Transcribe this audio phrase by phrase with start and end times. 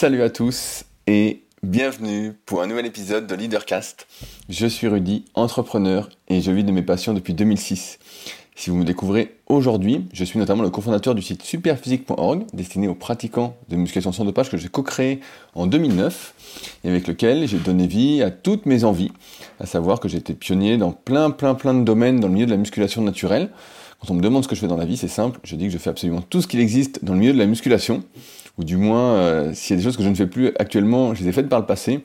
[0.00, 4.06] Salut à tous et bienvenue pour un nouvel épisode de Leadercast.
[4.48, 7.98] Je suis Rudy, entrepreneur et je vis de mes passions depuis 2006.
[8.56, 12.94] Si vous me découvrez aujourd'hui, je suis notamment le cofondateur du site superphysique.org destiné aux
[12.94, 15.20] pratiquants de musculation sans dopage que j'ai co-créé
[15.54, 19.12] en 2009 et avec lequel j'ai donné vie à toutes mes envies,
[19.58, 22.52] à savoir que été pionnier dans plein plein plein de domaines dans le milieu de
[22.52, 23.50] la musculation naturelle.
[24.00, 25.66] Quand on me demande ce que je fais dans la vie, c'est simple, je dis
[25.66, 28.02] que je fais absolument tout ce qu'il existe dans le milieu de la musculation.
[28.58, 31.14] Ou du moins, euh, s'il y a des choses que je ne fais plus actuellement,
[31.14, 32.00] je les ai faites par le passé,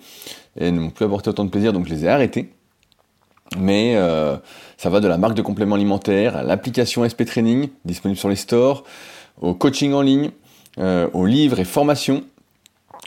[0.59, 2.49] et ne m'ont plus apporté autant de plaisir, donc je les ai arrêtées.
[3.57, 4.35] Mais euh,
[4.77, 8.35] ça va de la marque de compléments alimentaires à l'application SP Training, disponible sur les
[8.35, 8.83] stores,
[9.41, 10.31] au coaching en ligne,
[10.79, 12.23] euh, aux livres et formations,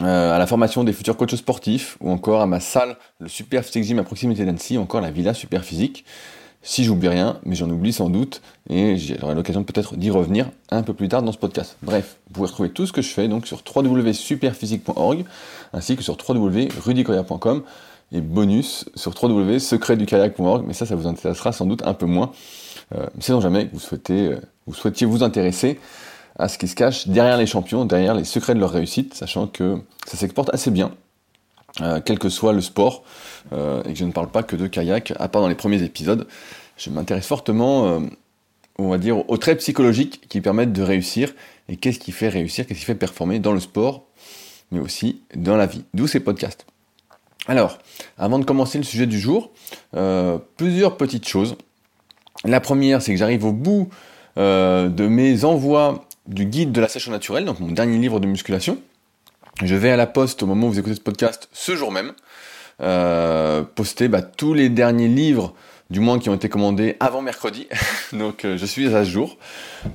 [0.01, 3.83] à la formation des futurs coachs sportifs, ou encore à ma salle, le Super Physique
[3.83, 6.05] Gym à proximité d'Annecy, encore la Villa Super Physique
[6.63, 10.83] si j'oublie rien, mais j'en oublie sans doute, et j'aurai l'occasion peut-être d'y revenir un
[10.83, 11.77] peu plus tard dans ce podcast.
[11.83, 15.25] Bref, vous pouvez retrouver tout ce que je fais donc sur www.superphysique.org,
[15.73, 17.63] ainsi que sur www.rudicoya.com,
[18.13, 22.33] et bonus sur www.secretdukayak.org, mais ça, ça vous intéressera sans doute un peu moins.
[22.95, 25.79] Euh, c'est jamais que euh, vous souhaitiez vous intéresser
[26.39, 29.47] à ce qui se cache derrière les champions, derrière les secrets de leur réussite, sachant
[29.47, 30.93] que ça s'exporte assez bien,
[31.81, 33.05] euh, quel que soit le sport,
[33.53, 35.83] euh, et que je ne parle pas que de kayak, à part dans les premiers
[35.83, 36.27] épisodes.
[36.77, 38.01] Je m'intéresse fortement, euh,
[38.79, 41.35] on va dire, aux traits psychologiques qui permettent de réussir,
[41.69, 44.05] et qu'est-ce qui fait réussir, qu'est-ce qui fait performer dans le sport,
[44.73, 45.85] mais aussi dans la vie.
[45.95, 46.67] D'où ces podcasts.
[47.47, 47.79] Alors,
[48.19, 49.51] avant de commencer le sujet du jour,
[50.57, 51.57] plusieurs petites choses.
[52.45, 53.89] La première, c'est que j'arrive au bout
[54.37, 58.79] de mes envois du guide de la sèche naturelle, donc mon dernier livre de musculation.
[59.63, 62.13] Je vais à la poste au moment où vous écoutez ce podcast ce jour même,
[62.81, 65.53] euh, poster bah, tous les derniers livres,
[65.91, 67.67] du moins qui ont été commandés avant mercredi.
[68.13, 69.37] donc euh, je suis à ce jour.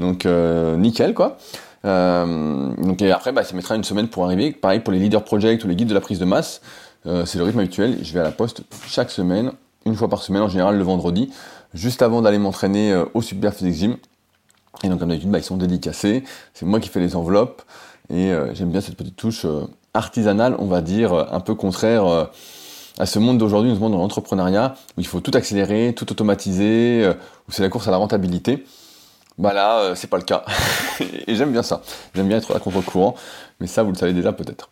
[0.02, 1.38] Donc euh, nickel quoi.
[1.86, 4.52] donc et après bah, ça mettra une semaine pour arriver.
[4.52, 6.62] Pareil pour les leader project ou les guides de la prise de masse.
[7.06, 8.00] c'est le rythme habituel.
[8.02, 9.54] Je vais à la poste chaque semaine,
[9.86, 11.32] une fois par semaine en général le vendredi,
[11.74, 13.98] juste avant d'aller m'entraîner au Super Physique Gym.
[14.84, 16.26] Et donc comme d'habitude bah, ils sont dédicacés.
[16.54, 17.62] C'est moi qui fais les enveloppes.
[18.10, 21.56] Et euh, j'aime bien cette petite touche euh, artisanale, on va dire, euh, un peu
[21.56, 22.28] contraire
[23.00, 27.12] à ce monde d'aujourd'hui, monde de l'entrepreneuriat, où il faut tout accélérer, tout automatiser,
[27.48, 28.66] où c'est la course à la rentabilité.
[29.40, 30.46] Bah là, c'est pas le cas.
[31.28, 31.82] et j'aime bien ça.
[32.14, 33.16] J'aime bien être à contre-courant,
[33.60, 34.70] mais ça, vous le savez déjà peut-être.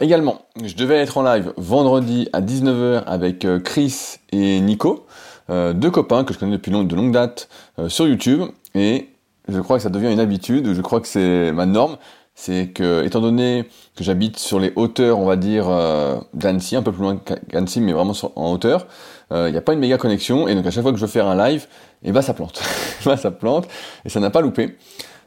[0.00, 5.06] également, je devais être en live vendredi à 19h avec Chris et Nico,
[5.48, 7.48] deux copains que je connais depuis de longue date
[7.86, 8.42] sur YouTube,
[8.74, 9.10] et
[9.46, 11.98] je crois que ça devient une habitude, je crois que c'est ma norme
[12.34, 13.64] c'est que, étant donné
[13.96, 17.16] que j'habite sur les hauteurs, on va dire, euh, d'Annecy, un peu plus loin
[17.50, 18.86] qu'Annecy, mais vraiment en hauteur,
[19.30, 21.04] il euh, n'y a pas une méga connexion, et donc à chaque fois que je
[21.04, 21.66] veux faire un live,
[22.02, 22.60] et eh ben, ça plante.
[23.04, 23.68] bah ça plante,
[24.04, 24.76] et ça n'a pas loupé.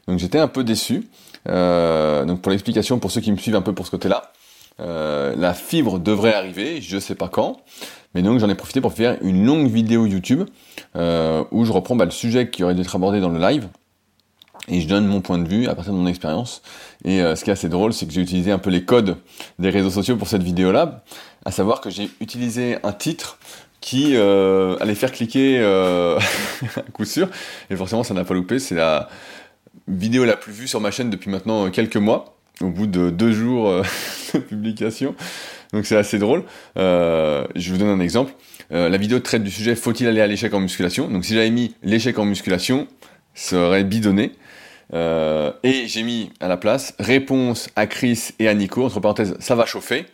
[0.06, 1.08] Donc j'étais un peu déçu.
[1.48, 4.32] Euh, donc pour l'explication, pour ceux qui me suivent un peu pour ce côté-là,
[4.78, 7.62] la fibre devrait arriver, je sais pas quand,
[8.14, 10.44] mais donc j'en ai profité pour faire une longue vidéo YouTube
[10.94, 13.68] où je reprends bah, le sujet qui aurait dû être abordé dans le live,
[14.68, 16.62] et je donne mon point de vue à partir de mon expérience.
[17.04, 19.16] Et euh, ce qui est assez drôle, c'est que j'ai utilisé un peu les codes
[19.58, 21.04] des réseaux sociaux pour cette vidéo-là,
[21.44, 23.38] à savoir que j'ai utilisé un titre
[23.80, 26.18] qui euh, allait faire cliquer euh,
[26.92, 27.28] coup sûr,
[27.70, 29.08] et forcément ça n'a pas loupé, c'est la
[29.86, 33.32] vidéo la plus vue sur ma chaîne depuis maintenant quelques mois, au bout de deux
[33.32, 33.70] jours
[34.34, 35.14] de publication,
[35.72, 36.42] donc c'est assez drôle.
[36.76, 38.32] je vous donne un exemple.
[38.70, 41.08] la vidéo traite du sujet faut-il aller à l'échec en musculation?
[41.08, 42.88] Donc si j'avais mis l'échec en musculation,
[43.34, 44.32] ça aurait bidonné.
[44.94, 49.36] Euh, et j'ai mis à la place réponse à Chris et à Nico, entre parenthèses,
[49.38, 50.06] ça va chauffer.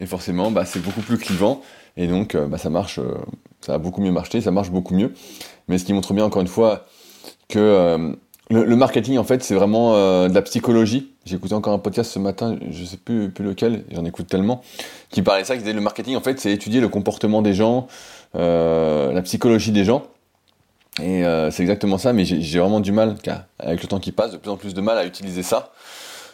[0.00, 1.62] Et forcément, bah, c'est beaucoup plus clivant.
[1.96, 3.14] Et donc, euh, bah, ça marche, euh,
[3.60, 5.12] ça a beaucoup mieux marché, ça marche beaucoup mieux.
[5.68, 6.86] Mais ce qui montre bien, encore une fois,
[7.48, 8.16] que
[8.50, 11.12] le, marketing, en fait, c'est vraiment de la psychologie.
[11.24, 14.62] J'ai écouté encore un podcast ce matin, je sais plus, plus lequel, j'en écoute tellement,
[15.10, 17.86] qui parlait ça, qui disait le marketing, en fait, c'est étudier le comportement des gens,
[18.34, 20.04] la psychologie des gens.
[21.00, 23.16] Et euh, c'est exactement ça, mais j'ai vraiment du mal,
[23.58, 25.72] avec le temps qui passe, de plus en plus de mal à utiliser ça.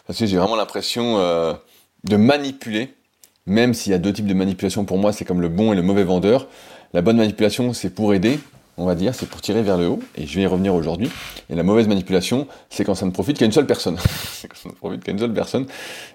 [0.06, 1.54] Parce que j'ai vraiment l'impression euh,
[2.04, 2.94] de manipuler,
[3.46, 5.76] même s'il y a deux types de manipulation pour moi, c'est comme le bon et
[5.76, 6.48] le mauvais vendeur.
[6.92, 8.40] La bonne manipulation, c'est pour aider,
[8.78, 11.10] on va dire, c'est pour tirer vers le haut, et je vais y revenir aujourd'hui.
[11.50, 13.96] Et la mauvaise manipulation, c'est quand ça ne profite qu'à une seule personne.
[14.32, 15.66] c'est quand ça ne profite qu'à une seule personne,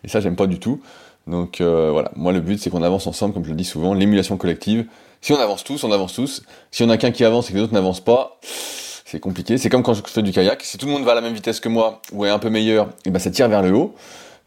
[0.04, 0.82] et ça, j'aime pas du tout.
[1.28, 3.94] Donc euh, voilà, moi le but, c'est qu'on avance ensemble, comme je le dis souvent,
[3.94, 4.86] l'émulation collective,
[5.24, 6.44] si on avance tous, on avance tous.
[6.70, 9.58] Si on a qu'un qui avance et que les autres n'avancent pas, c'est compliqué.
[9.58, 10.62] C'est comme quand je fais du kayak.
[10.64, 12.50] Si tout le monde va à la même vitesse que moi ou est un peu
[12.50, 13.96] meilleur, eh ben ça tire vers le haut.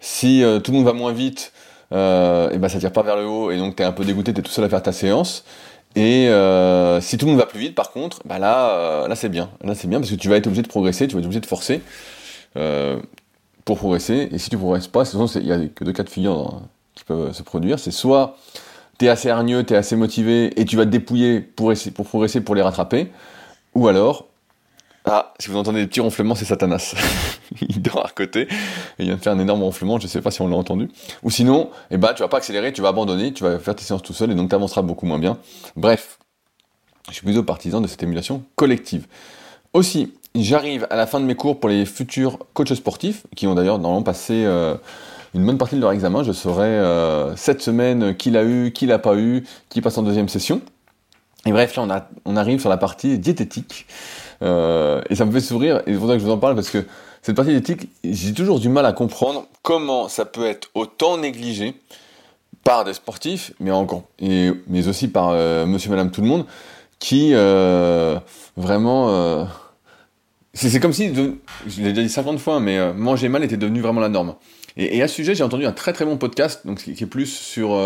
[0.00, 1.52] Si euh, tout le monde va moins vite,
[1.92, 4.04] euh, et eh ben ça tire pas vers le haut et donc t'es un peu
[4.04, 5.44] dégoûté, t'es tout seul à faire ta séance.
[5.94, 9.16] Et euh, si tout le monde va plus vite, par contre, bah là, euh, là
[9.16, 9.48] c'est bien.
[9.64, 11.40] Là c'est bien parce que tu vas être obligé de progresser, tu vas être obligé
[11.40, 11.80] de forcer
[13.64, 14.28] pour progresser.
[14.30, 15.04] Et si tu progresses pas,
[15.36, 16.60] il y a que deux cas de figure
[16.94, 17.78] qui peuvent se produire.
[17.78, 18.36] C'est soit
[18.98, 21.90] tu es assez hargneux, tu es assez motivé et tu vas te dépouiller pour, essayer,
[21.90, 23.10] pour progresser, pour les rattraper.
[23.74, 24.26] Ou alors,
[25.08, 26.96] ah, si vous entendez des petits ronflements, c'est Satanas.
[27.60, 28.48] il dort à côté et
[28.98, 30.88] il vient de faire un énorme ronflement, je sais pas si on l'a entendu.
[31.22, 33.84] Ou sinon, eh ben, tu vas pas accélérer, tu vas abandonner, tu vas faire tes
[33.84, 35.38] séances tout seul et donc tu avanceras beaucoup moins bien.
[35.76, 36.18] Bref,
[37.08, 39.06] je suis plutôt partisan de cette émulation collective.
[39.74, 43.54] Aussi, j'arrive à la fin de mes cours pour les futurs coachs sportifs, qui ont
[43.54, 44.74] d'ailleurs normalement passé euh,
[45.36, 46.22] une bonne partie de leur examen.
[46.22, 50.02] Je saurai euh, cette semaine qui l'a eu, qui l'a pas eu, qui passe en
[50.02, 50.60] deuxième session.
[51.46, 53.86] Et bref, là, on, arrive sur la partie diététique.
[54.42, 56.56] Euh, et ça me fait sourire, et c'est pour ça que je vous en parle,
[56.56, 56.84] parce que
[57.22, 61.74] cette partie diététique, j'ai toujours du mal à comprendre comment ça peut être autant négligé
[62.64, 65.32] par des sportifs, mais encore, et, mais aussi par
[65.66, 66.46] monsieur, madame, tout le monde,
[66.98, 68.18] qui euh,
[68.56, 69.10] vraiment...
[69.10, 69.44] Euh,
[70.54, 73.80] c'est comme si, je l'ai déjà dit 50 fois, mais euh, manger mal était devenu
[73.80, 74.34] vraiment la norme.
[74.76, 77.26] Et, à ce sujet, j'ai entendu un très très bon podcast, donc qui est plus
[77.26, 77.80] sur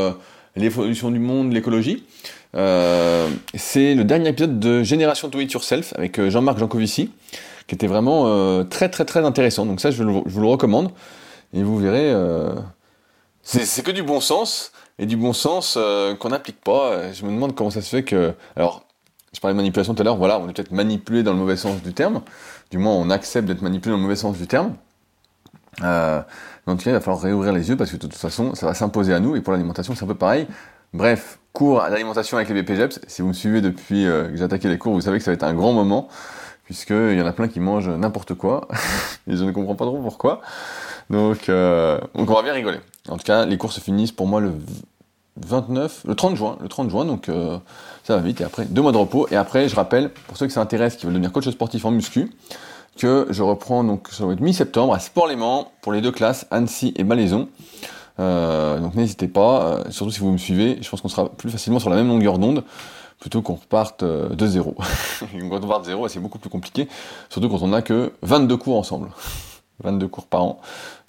[0.56, 2.04] l'évolution du monde, l'écologie.
[2.52, 7.10] c'est le dernier épisode de Génération Do It Yourself avec Jean-Marc Jancovici,
[7.69, 9.66] qui était vraiment très très très intéressant.
[9.66, 10.90] Donc ça, je, vous le recommande.
[11.54, 12.12] Et vous verrez,
[13.43, 15.78] c'est que du bon sens, et du bon sens
[16.19, 17.12] qu'on n'applique pas.
[17.12, 18.34] Je me demande comment ça se fait que...
[18.54, 18.84] Alors,
[19.32, 21.56] je parlais de manipulation tout à l'heure, voilà, on est peut-être manipulé dans le mauvais
[21.56, 22.22] sens du terme,
[22.70, 24.75] du moins on accepte d'être manipulé dans le mauvais sens du terme.
[25.82, 26.22] Euh,
[26.67, 29.20] il va falloir réouvrir les yeux parce que de toute façon, ça va s'imposer à
[29.20, 30.46] nous, et pour l'alimentation, c'est un peu pareil.
[30.93, 34.44] Bref, cours à l'alimentation avec les BPGEPS, si vous me suivez depuis euh, que j'ai
[34.44, 36.08] attaqué les cours, vous savez que ça va être un grand moment,
[36.64, 38.69] puisqu'il y en a plein qui mangent n'importe quoi,
[39.26, 40.40] et je ne comprends pas trop pourquoi.
[41.08, 42.78] Donc, euh, donc on va bien rigoler.
[43.08, 44.52] En tout cas, les cours se finissent pour moi le
[45.46, 47.58] 29, le 30 juin, le 30 juin, donc euh,
[48.05, 48.40] ça va vite.
[48.40, 49.26] Et après, deux mois de repos.
[49.31, 52.31] Et après, je rappelle, pour ceux qui s'intéressent, qui veulent devenir coach sportif en muscu,
[53.00, 54.08] que je reprends donc
[54.41, 57.49] mi-septembre à Sport-Léman pour les deux classes, Annecy et Malaison.
[58.19, 61.50] Euh, donc n'hésitez pas, euh, surtout si vous me suivez, je pense qu'on sera plus
[61.50, 62.64] facilement sur la même longueur d'onde
[63.19, 64.75] plutôt qu'on reparte de zéro.
[65.20, 66.88] quand on part de zéro, c'est beaucoup plus compliqué,
[67.29, 69.11] surtout quand on n'a que 22 cours ensemble.
[69.82, 70.61] 22 cours par an,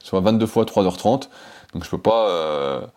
[0.02, 1.28] soit 22 fois 3h30.
[1.74, 2.90] Donc je peux pas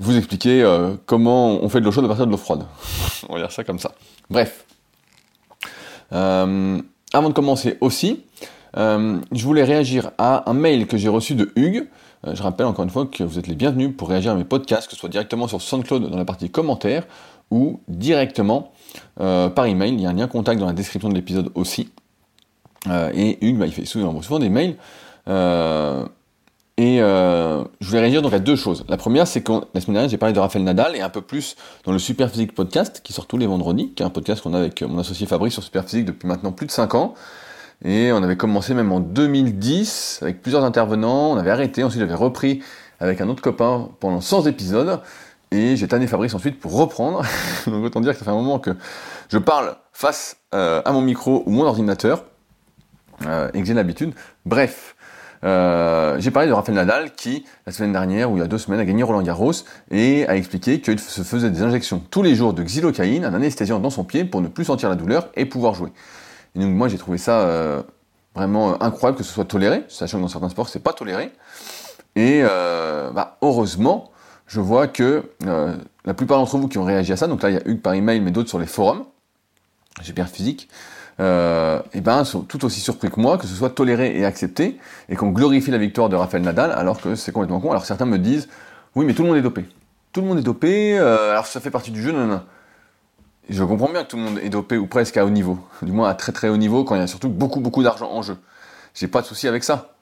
[0.00, 2.64] vous expliquer euh, comment on fait de l'eau chaude à partir de l'eau froide.
[3.28, 3.92] on va dire ça comme ça.
[4.30, 4.64] Bref.
[6.12, 6.80] Euh,
[7.12, 8.24] avant de commencer aussi,
[8.76, 11.86] euh, je voulais réagir à un mail que j'ai reçu de Hugues.
[12.26, 14.86] je rappelle encore une fois que vous êtes les bienvenus pour réagir à mes podcasts,
[14.88, 17.06] que ce soit directement sur SoundCloud dans la partie commentaires
[17.50, 18.72] ou directement
[19.16, 19.94] par email.
[19.94, 21.90] Il y a un lien contact dans la description de l'épisode aussi.
[23.14, 24.76] et Hugues, bah, il fait souvent des mails.
[26.78, 28.84] Et euh, je voulais réagir donc à deux choses.
[28.88, 31.20] La première, c'est que la semaine dernière, j'ai parlé de Raphaël Nadal et un peu
[31.20, 34.54] plus dans le Superphysique Podcast, qui sort tous les vendredis, qui est un podcast qu'on
[34.54, 37.14] a avec mon associé Fabrice sur Superphysique depuis maintenant plus de 5 ans.
[37.84, 42.14] Et on avait commencé même en 2010 avec plusieurs intervenants, on avait arrêté, ensuite j'avais
[42.14, 42.62] repris
[43.00, 45.00] avec un autre copain pendant 100 épisodes,
[45.50, 47.22] et j'ai tanné Fabrice ensuite pour reprendre.
[47.66, 48.70] donc autant dire que ça fait un moment que
[49.30, 52.24] je parle face euh, à mon micro ou mon ordinateur,
[53.26, 54.12] euh, et que j'ai l'habitude.
[54.46, 54.94] Bref,
[55.44, 58.58] euh, j'ai parlé de Rafael Nadal qui, la semaine dernière ou il y a deux
[58.58, 59.52] semaines, a gagné Roland Garros
[59.90, 63.78] et a expliqué qu'il se faisait des injections tous les jours de xylocaïne, un anesthésiant
[63.78, 65.90] dans son pied pour ne plus sentir la douleur et pouvoir jouer.
[66.54, 67.82] Et donc moi j'ai trouvé ça euh,
[68.34, 71.30] vraiment incroyable que ce soit toléré, sachant que dans certains sports c'est pas toléré.
[72.16, 74.10] Et euh, bah, heureusement,
[74.46, 75.22] je vois que
[76.04, 77.82] la plupart d'entre vous qui ont réagi à ça, donc là il y a Hugues
[77.82, 79.04] par email mais d'autres sur les forums,
[80.02, 80.68] j'ai bien physique,
[81.20, 84.78] euh, et ben, sont tout aussi surpris que moi que ce soit toléré et accepté,
[85.08, 87.70] et qu'on glorifie la victoire de Rafael Nadal, alors que c'est complètement con.
[87.70, 88.48] Alors certains me disent,
[88.94, 89.64] oui, mais tout le monde est dopé.
[90.12, 92.42] Tout le monde est dopé, euh, alors ça fait partie du jeu, non, non.
[93.48, 95.92] Je comprends bien que tout le monde est dopé, ou presque à haut niveau, du
[95.92, 98.22] moins à très très haut niveau, quand il y a surtout beaucoup beaucoup d'argent en
[98.22, 98.36] jeu.
[98.94, 99.94] J'ai pas de souci avec ça.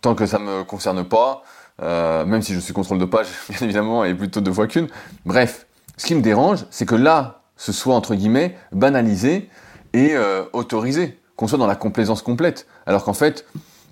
[0.00, 1.42] Tant que ça me concerne pas,
[1.82, 4.88] euh, même si je suis contre le dopage, bien évidemment, et plutôt deux fois qu'une.
[5.24, 9.48] Bref, ce qui me dérange, c'est que là, ce soit entre guillemets banalisé,
[9.96, 12.66] et euh, autorisé, qu'on soit dans la complaisance complète.
[12.84, 13.46] Alors qu'en fait,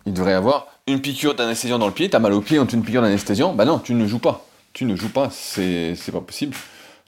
[0.04, 2.66] il devrait y avoir une piqûre d'anesthésiant dans le pied, t'as mal au pied, on
[2.66, 4.46] une piqûre d'anesthésiant, bah non, tu ne joues pas.
[4.74, 6.54] Tu ne joues pas, c'est pas possible.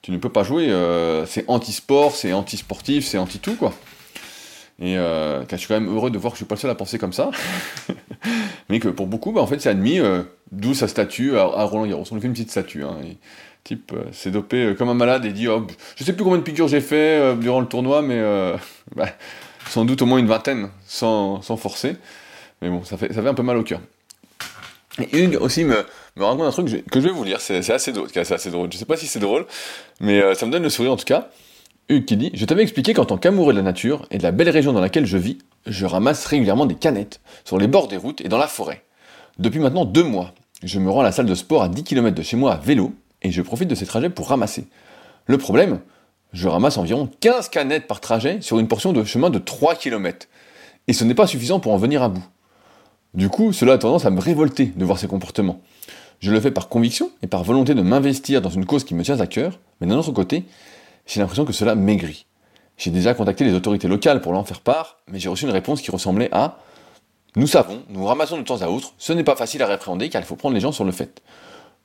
[0.00, 3.74] Tu ne peux pas jouer, euh, c'est anti-sport, c'est anti-sportif, c'est anti-tout, quoi.
[4.78, 6.70] Et euh, je suis quand même heureux de voir que je suis pas le seul
[6.70, 7.30] à penser comme ça.
[8.70, 10.00] Mais que pour beaucoup, bah, en fait, c'est admis,
[10.52, 12.04] d'où sa statue à, Roland Garros.
[12.10, 12.84] On lui fait une petite statue.
[12.84, 12.98] Hein,
[13.66, 16.38] type euh, s'est dopé euh, comme un malade et dit oh, je sais plus combien
[16.38, 18.22] de piqûres j'ai fait euh, durant le tournoi mais
[18.96, 19.08] bah,
[19.68, 21.96] sans doute au moins une vingtaine sans, forcer
[22.62, 23.80] mais bon ça fait, ça fait un peu mal au cœur
[25.00, 25.84] et Hugues aussi me,
[26.16, 28.72] me raconte un truc que je vais vous lire c'est assez drôle c'est assez drôle
[28.72, 29.46] je sais pas si c'est drôle
[30.00, 31.28] mais ça me donne le sourire en tout cas
[31.88, 34.32] Hugues qui dit Je t'avais expliqué qu'en tant qu'amoureux de la nature et de la
[34.32, 37.96] belle région dans laquelle je vis, je ramasse régulièrement des canettes sur les bords des
[37.96, 38.82] routes et dans la forêt.
[39.38, 42.14] Depuis maintenant deux mois, je me rends à la salle de sport à 10 km
[42.14, 44.66] de chez moi à vélo, et je profite de ces trajets pour ramasser.
[45.26, 45.80] Le problème,
[46.32, 50.26] je ramasse environ 15 canettes par trajet sur une portion de chemin de 3 km.
[50.88, 52.24] Et ce n'est pas suffisant pour en venir à bout.
[53.12, 55.60] Du coup, cela a tendance à me révolter de voir ces comportements.
[56.20, 59.02] Je le fais par conviction et par volonté de m'investir dans une cause qui me
[59.02, 60.44] tient à cœur, mais d'un autre côté,
[61.06, 62.24] j'ai l'impression que cela maigrit.
[62.78, 65.82] J'ai déjà contacté les autorités locales pour l'en faire part, mais j'ai reçu une réponse
[65.82, 66.58] qui ressemblait à
[67.36, 70.22] Nous savons, nous ramassons de temps à autre, ce n'est pas facile à répréhender car
[70.22, 71.22] il faut prendre les gens sur le fait.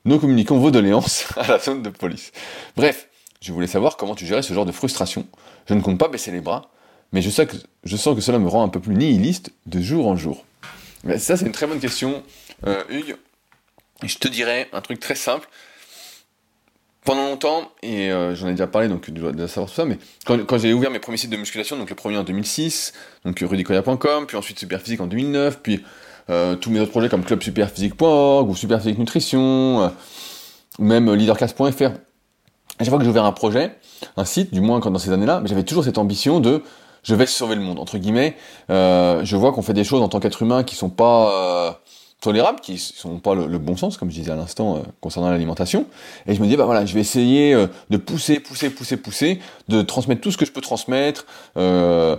[0.05, 2.31] Nous communiquons vos doléances à la zone de police.
[2.77, 3.10] Bref,
[3.41, 5.27] je voulais savoir comment tu gérais ce genre de frustration.
[5.67, 6.72] Je ne compte pas baisser les bras,
[7.12, 9.81] mais je, sais que, je sens que cela me rend un peu plus nihiliste de
[9.81, 10.46] jour en jour.
[11.03, 12.24] Mais ça, c'est une très bonne question,
[12.65, 13.17] euh, Hugues.
[14.03, 15.50] Je te dirais un truc très simple.
[17.03, 19.98] Pendant longtemps, et euh, j'en ai déjà parlé, donc tu dois savoir tout ça, mais
[20.24, 22.93] quand, j'ai ouvert mes premiers sites de musculation, donc le premier en 2006,
[23.25, 25.84] donc rudicoya.com, puis ensuite Superphysique en 2009, puis
[26.29, 29.88] euh, tous mes autres projets comme clubsuperphysique.org ou Superphysique Nutrition, euh,
[30.77, 31.63] même leadercast.fr.
[31.63, 33.75] À chaque fois que j'ai ouvert un projet,
[34.15, 36.62] un site, du moins quand dans ces années-là, j'avais toujours cette ambition de
[37.01, 38.38] je vais sauver le monde, entre guillemets.
[38.70, 41.81] je vois qu'on fait des choses en tant qu'être humain qui sont pas
[42.22, 45.88] tolérables, qui sont pas le, bon sens, comme je disais à l'instant euh, concernant l'alimentation.
[46.28, 49.40] Et je me dis, bah voilà, je vais essayer euh, de pousser, pousser, pousser, pousser,
[49.68, 51.25] de transmettre tout ce que je peux transmettre,
[51.58, 52.16] euh,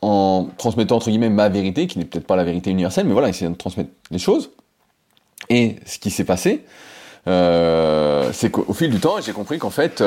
[0.00, 3.28] en transmettant entre guillemets ma vérité, qui n'est peut-être pas la vérité universelle, mais voilà,
[3.28, 4.50] essayer de transmettre les choses.
[5.50, 6.64] Et ce qui s'est passé,
[7.26, 10.02] c'est qu'au fil du temps, j'ai compris qu'en fait,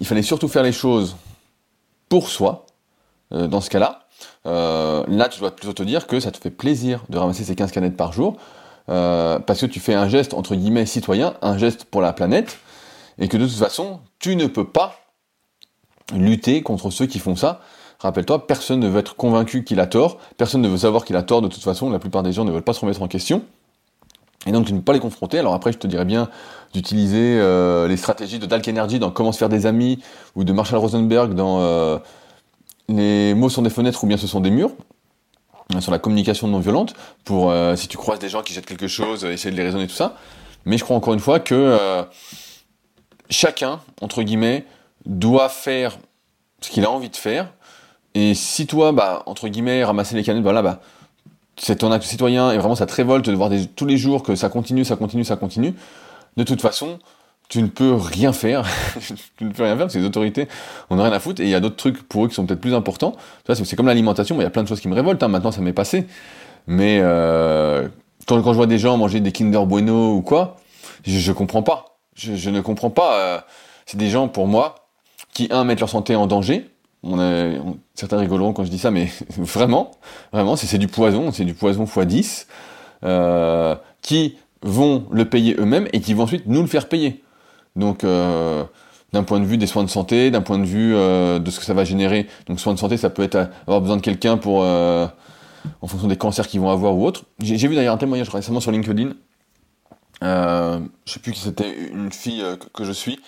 [0.00, 1.16] il fallait surtout faire les choses
[2.08, 2.66] pour soi,
[3.30, 4.01] dans ce cas-là,
[4.46, 7.54] euh, là, tu dois plutôt te dire que ça te fait plaisir de ramasser ces
[7.54, 8.36] 15 canettes par jour,
[8.88, 12.58] euh, parce que tu fais un geste, entre guillemets, citoyen, un geste pour la planète,
[13.18, 14.96] et que de toute façon, tu ne peux pas
[16.14, 17.60] lutter contre ceux qui font ça.
[18.00, 21.22] Rappelle-toi, personne ne veut être convaincu qu'il a tort, personne ne veut savoir qu'il a
[21.22, 23.42] tort de toute façon, la plupart des gens ne veulent pas se remettre en question.
[24.44, 25.38] Et donc tu ne peux pas les confronter.
[25.38, 26.28] Alors après, je te dirais bien
[26.72, 30.00] d'utiliser euh, les stratégies de Dalk Energy dans Comment se faire des amis,
[30.34, 32.00] ou de Marshall Rosenberg dans
[32.92, 34.72] les mots sont des fenêtres ou bien ce sont des murs
[35.74, 36.94] euh, sur la communication non violente
[37.24, 39.86] pour euh, si tu croises des gens qui jettent quelque chose essayer de les raisonner
[39.86, 40.16] tout ça.
[40.64, 42.02] Mais je crois encore une fois que euh,
[43.30, 44.64] chacun entre guillemets
[45.06, 45.98] doit faire
[46.60, 47.52] ce qu'il a envie de faire.
[48.14, 50.80] Et si toi bah entre guillemets ramasser les canettes bah bah
[51.56, 54.34] c'est ton acte citoyen et vraiment ça te révolte de voir tous les jours que
[54.34, 55.74] ça continue ça continue ça continue.
[56.36, 56.98] De toute façon
[57.52, 58.64] tu ne peux rien faire.
[59.36, 60.48] tu ne peux rien faire parce que les autorités
[60.88, 62.46] on a rien à foutre et il y a d'autres trucs pour eux qui sont
[62.46, 63.14] peut-être plus importants.
[63.46, 65.22] C'est comme l'alimentation, il y a plein de choses qui me révoltent.
[65.22, 65.28] Hein.
[65.28, 66.06] Maintenant, ça m'est passé.
[66.66, 67.88] Mais euh,
[68.26, 70.56] quand, je vois des gens manger des Kinder Bueno ou quoi,
[71.04, 71.98] je, je comprends pas.
[72.14, 73.18] Je, ne comprends pas.
[73.18, 73.40] Euh,
[73.84, 74.86] c'est des gens, pour moi,
[75.34, 76.70] qui, un, mettent leur santé en danger.
[77.94, 79.90] Certains rigoleront quand je dis ça, mais vraiment,
[80.32, 82.46] vraiment, c'est du poison, c'est du poison x 10,
[83.04, 87.22] euh, qui vont le payer eux-mêmes et qui vont ensuite nous le faire payer.
[87.76, 88.64] Donc, euh,
[89.12, 91.58] d'un point de vue des soins de santé, d'un point de vue euh, de ce
[91.58, 92.26] que ça va générer.
[92.46, 96.08] Donc, soins de santé, ça peut être euh, avoir besoin de quelqu'un pour, en fonction
[96.08, 97.22] des cancers qu'ils vont avoir ou autre.
[97.40, 99.12] J'ai vu d'ailleurs un témoignage récemment sur LinkedIn.
[100.22, 103.20] Je sais plus qui c'était, une fille que, je suis,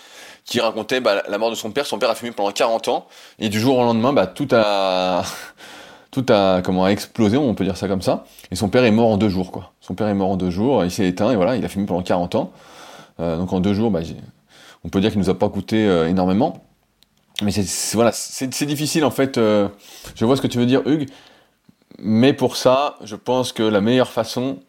[0.45, 1.87] qui racontait bah, la mort de son père.
[1.87, 3.07] Son père a fumé pendant 40 ans
[3.39, 5.23] et du jour au lendemain, bah, tout a
[6.13, 8.25] tout a comment a explosé, on peut dire ça comme ça.
[8.53, 9.73] Et son père est mort en deux jours.
[9.81, 11.87] Son père est mort en deux jours, il s'est éteint et voilà, il a fumé
[11.87, 12.53] pendant 40 ans.
[13.18, 14.00] Donc en deux jours, bah,
[14.85, 16.64] on peut dire qu'il nous a pas coûté euh, énormément.
[17.42, 18.12] Mais c'est voilà,
[18.62, 19.38] difficile en fait.
[19.38, 19.68] Euh,
[20.14, 21.09] je vois ce que tu veux dire, Hugues.
[21.99, 24.61] Mais pour ça, je pense que la meilleure façon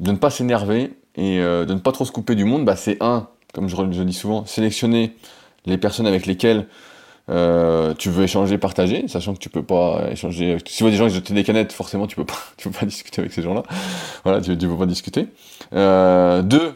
[0.00, 2.76] de ne pas s'énerver et euh, de ne pas trop se couper du monde, bah,
[2.76, 5.16] c'est un, comme je, je, dis souvent, sélectionner
[5.66, 6.66] les personnes avec lesquelles
[7.98, 10.56] tu veux échanger, partager, sachant que tu peux pas échanger.
[10.66, 12.78] Si tu vois des gens qui jetent des canettes, forcément tu peux pas, tu peux
[12.78, 13.64] pas discuter avec ces gens-là.
[14.24, 15.26] Voilà, tu, tu peux pas discuter.
[15.72, 16.74] deux,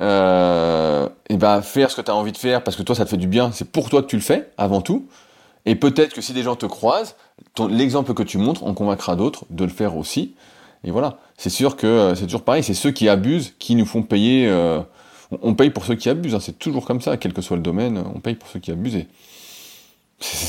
[0.00, 3.04] euh, et ben faire ce que tu as envie de faire parce que toi ça
[3.04, 5.08] te fait du bien, c'est pour toi que tu le fais avant tout.
[5.66, 7.16] Et peut-être que si des gens te croisent,
[7.68, 10.34] l'exemple que tu montres en convaincra d'autres de le faire aussi.
[10.84, 13.86] Et voilà, c'est sûr que euh, c'est toujours pareil, c'est ceux qui abusent qui nous
[13.86, 14.46] font payer.
[14.48, 14.80] Euh,
[15.42, 17.62] on paye pour ceux qui abusent, hein, c'est toujours comme ça, quel que soit le
[17.62, 19.04] domaine, on paye pour ceux qui abusent.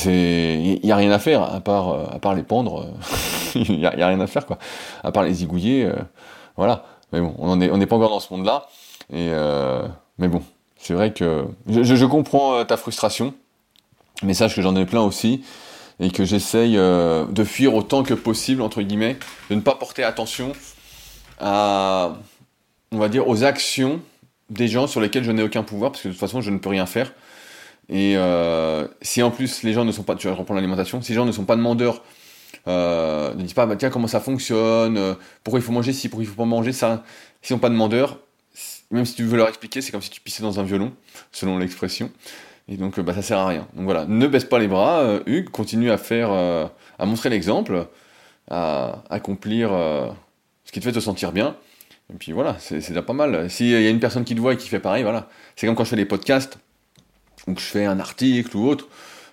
[0.05, 2.93] Il n'y a rien à faire à part, euh, à part les pendre,
[3.55, 4.59] il n'y a, rien à faire quoi.
[5.03, 5.89] À part les zigouiller,
[6.55, 6.85] voilà.
[7.11, 8.67] Mais bon, on n'est on pas encore dans ce monde-là.
[9.11, 9.87] Et euh,
[10.17, 10.43] mais bon,
[10.77, 13.33] c'est vrai que je, comprends euh, ta frustration,
[14.23, 15.43] mais sache que j'en ai plein aussi
[15.99, 19.17] et que j'essaye euh, de fuir autant que possible entre guillemets,
[19.49, 20.51] de ne pas porter attention
[21.39, 22.17] à,
[22.91, 24.01] on va dire, aux actions
[24.49, 26.57] des gens sur lesquels je n'ai aucun pouvoir parce que de toute façon je ne
[26.57, 27.13] peux rien faire.
[27.89, 31.13] Et euh, si en plus les gens ne sont pas, tu vas reprendre l'alimentation, si
[31.13, 32.03] les gens ne sont pas demandeurs
[32.67, 36.23] Euh, ne disent pas, bah, tiens, comment ça fonctionne, pourquoi il faut manger ci, pourquoi
[36.23, 37.03] il faut pas manger ça.
[37.41, 38.19] S'ils n'ont pas demandeur,
[38.91, 40.93] même si tu veux leur expliquer, c'est comme si tu pissais dans un violon,
[41.31, 42.11] selon l'expression.
[42.69, 43.67] Et donc, bah, ça sert à rien.
[43.73, 47.87] Donc voilà, ne baisse pas les bras, euh, Hugues, continue à faire, à montrer l'exemple,
[48.49, 49.69] à accomplir
[50.65, 51.55] ce qui te fait te sentir bien.
[52.13, 53.49] Et puis voilà, c'est déjà pas mal.
[53.49, 55.29] S'il y a une personne qui te voit et qui fait pareil, voilà.
[55.55, 56.57] C'est comme quand je fais des podcasts,
[57.47, 58.87] ou que je fais un article ou autre.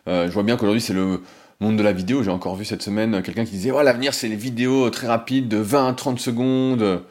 [0.06, 1.20] je vois bien qu'aujourd'hui, c'est le
[1.60, 2.22] monde de la vidéo.
[2.22, 5.48] J'ai encore vu cette semaine quelqu'un qui disait oh, l'avenir, c'est les vidéos très rapides
[5.48, 7.02] de 20 à 30 secondes.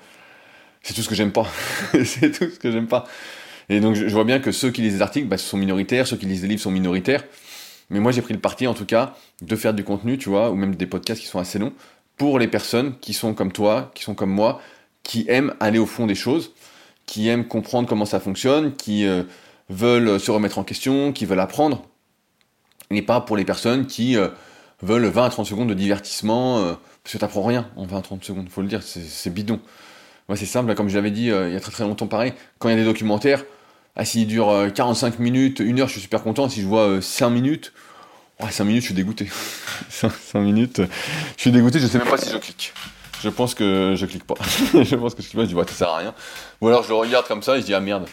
[0.84, 1.48] C'est tout ce que j'aime pas.
[2.06, 3.06] c'est tout ce que j'aime pas.
[3.70, 6.18] Et donc, je, vois bien que ceux qui lisent des articles bah, sont minoritaires, ceux
[6.18, 7.24] qui lisent des livres sont minoritaires.
[7.90, 10.52] Mais moi, j'ai pris le parti, en tout cas, de faire du contenu, tu vois,
[10.52, 11.74] ou même des podcasts qui sont assez longs,
[12.18, 14.62] pour les personnes qui sont comme toi, qui sont comme moi,
[15.04, 16.52] qui aiment aller au fond des choses,
[17.06, 19.24] qui aiment comprendre comment ça fonctionne, qui euh,
[19.70, 21.84] veulent se remettre en question, qui veulent apprendre
[22.94, 24.30] n'est pas pour les personnes qui euh,
[24.82, 26.74] veulent 20 à 30 secondes de divertissement, euh,
[27.04, 29.60] parce que t'apprends rien en 20 à 30 secondes, faut le dire, c'est bidon.
[30.30, 32.34] Moi, c'est simple, comme je l'avais dit euh, il y a très très longtemps, pareil,
[32.60, 33.44] quand il y a des documentaires,
[33.96, 37.30] ah, s'ils durent 45 minutes, une heure, je suis super content, si je vois 5
[37.30, 37.74] minutes,
[38.50, 39.30] 5 minutes, je suis dégoûté.
[39.89, 40.82] 5, minutes,
[41.38, 42.74] je suis dégoûté, je sais même pas si je clique.
[43.22, 44.36] Je pense que je clique pas.
[44.74, 46.13] je pense que je clique pas, je dis, ouais, ça sert à rien.
[46.60, 48.06] Ou alors je le regarde comme ça et je dis, ah merde.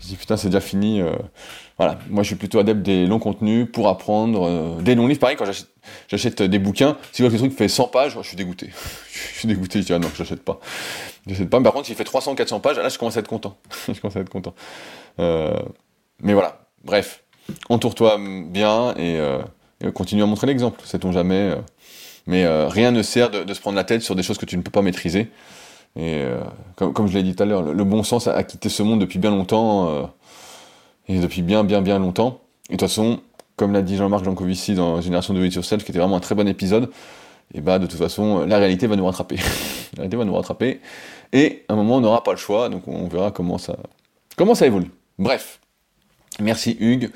[0.00, 1.02] Je dis, putain, c'est déjà fini.
[1.78, 5.20] Voilà, moi je suis plutôt adepte des longs contenus pour apprendre, euh, des longs livres.
[5.20, 5.68] Pareil, quand j'achète
[6.10, 8.70] des bouquins, si je vois que le truc fait 100 pages, je suis dégoûté.
[9.12, 10.60] je suis dégoûté, je dis ah non, j'achète pas.
[11.26, 11.58] J'achète pas.
[11.58, 13.56] Mais par contre, s'il fait 300 400 pages, là je commence à être content.
[13.88, 14.54] je commence à être content.
[15.18, 15.58] Euh,
[16.20, 17.24] mais voilà, bref,
[17.68, 19.40] entoure-toi bien et, euh,
[19.94, 20.80] continue à montrer l'exemple.
[20.84, 21.54] Sait-on jamais.
[22.26, 24.62] mais rien ne sert de, se prendre la tête sur des choses que tu ne
[24.62, 25.30] peux pas maîtriser.
[25.96, 26.22] Et
[26.76, 29.00] comme, je l'ai dit tout à l'heure, le, bon sens a, a, quitté ce monde
[29.00, 30.08] depuis bien longtemps
[31.08, 32.40] et depuis bien, bien, bien longtemps.
[32.68, 33.20] Et de toute façon,
[33.56, 36.34] comme l'a dit Jean-Marc Jancovici dans Génération de It Yourself, qui était vraiment un très
[36.34, 36.90] bon épisode,
[37.54, 39.36] et bah de toute façon, la réalité va nous rattraper.
[39.96, 40.80] la réalité va nous rattraper.
[41.32, 43.76] Et à un moment, on n'aura pas le choix, donc on verra comment ça,
[44.36, 44.90] comment ça évolue.
[45.18, 45.60] Bref,
[46.40, 47.10] merci Hugues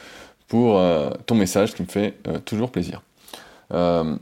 [0.49, 3.03] pour euh, ton message qui me fait euh, toujours plaisir.
[3.73, 4.17] Euh,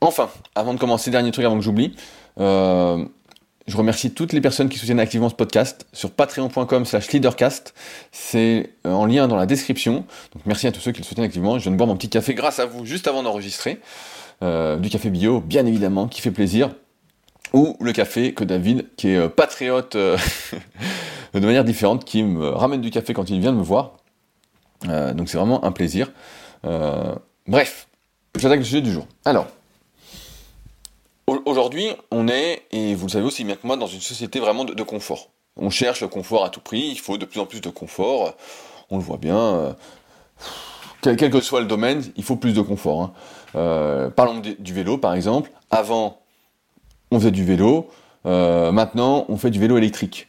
[0.00, 1.96] enfin, avant de commencer, dernier truc avant que j'oublie,
[3.66, 7.74] je remercie toutes les personnes qui soutiennent activement ce podcast sur patreon.com slash leadercast.
[8.12, 10.04] C'est euh, en lien dans la description.
[10.34, 11.58] Donc merci à tous ceux qui le soutiennent activement.
[11.58, 13.80] Je viens de boire mon petit café grâce à vous juste avant d'enregistrer.
[14.42, 16.70] Euh, du café bio, bien évidemment, qui fait plaisir.
[17.52, 19.96] Ou le café que David, qui est euh, patriote
[21.34, 23.96] de manière différente, qui me ramène du café quand il vient de me voir.
[24.84, 26.12] donc c'est vraiment un plaisir.
[27.46, 27.88] bref,
[28.38, 29.06] j'attaque le sujet du jour.
[29.24, 29.48] Alors,
[31.26, 34.64] Aujourd'hui, on est, et vous le savez aussi bien que moi, dans une société vraiment
[34.64, 35.30] de, confort.
[35.56, 38.36] On cherche le confort à tout prix, il faut de plus en plus de confort.
[38.90, 39.36] On le voit bien.
[39.36, 39.72] Euh,
[41.02, 43.02] quel, que soit le domaine, il faut plus de confort.
[43.02, 43.12] Hein.
[43.56, 45.50] Euh, parlons du vélo, par exemple.
[45.72, 46.20] Avant,
[47.10, 47.88] on faisait du vélo.
[48.24, 50.28] Euh, maintenant, on fait du vélo électrique.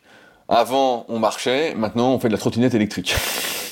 [0.49, 1.75] Avant, on marchait.
[1.75, 3.15] Maintenant, on fait de la trottinette électrique.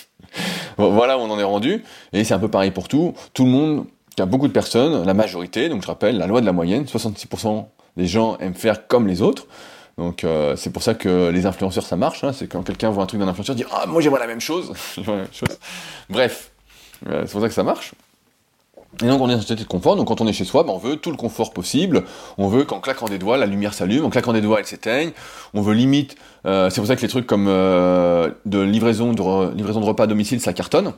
[0.78, 1.84] voilà où on en est rendu.
[2.14, 3.16] Et c'est un peu pareil pour tout.
[3.34, 3.86] Tout le monde
[4.18, 6.54] il y a beaucoup de personnes, la majorité, donc je rappelle, la loi de la
[6.54, 7.66] moyenne, 66%
[7.98, 9.48] des gens aiment faire comme les autres.
[9.98, 12.34] Donc euh, c'est pour ça que les influenceurs ça marche, hein.
[12.34, 14.74] c'est quand quelqu'un voit un truc d'un influenceur, dit ah moi j'aimerais la même chose,
[16.10, 16.52] Bref,
[17.08, 17.94] euh, c'est pour ça que ça marche.
[19.02, 20.64] Et donc on est dans une société de confort, donc quand on est chez soi,
[20.64, 22.04] ben, on veut tout le confort possible,
[22.38, 25.12] on veut qu'en claquant des doigts, la lumière s'allume, en claquant des doigts, elle s'éteigne,
[25.54, 29.82] on veut limite, euh, c'est pour ça que les trucs comme de livraison de, livraison
[29.82, 30.94] de repas à domicile, ça cartonne.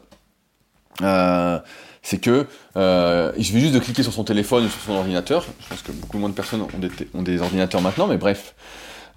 [1.98, 4.94] Euh, c'est que euh, il suffit juste de cliquer sur son téléphone ou sur son
[4.94, 5.46] ordinateur.
[5.60, 8.56] Je pense que beaucoup moins de personnes ont des, ordinateurs maintenant, mais bref.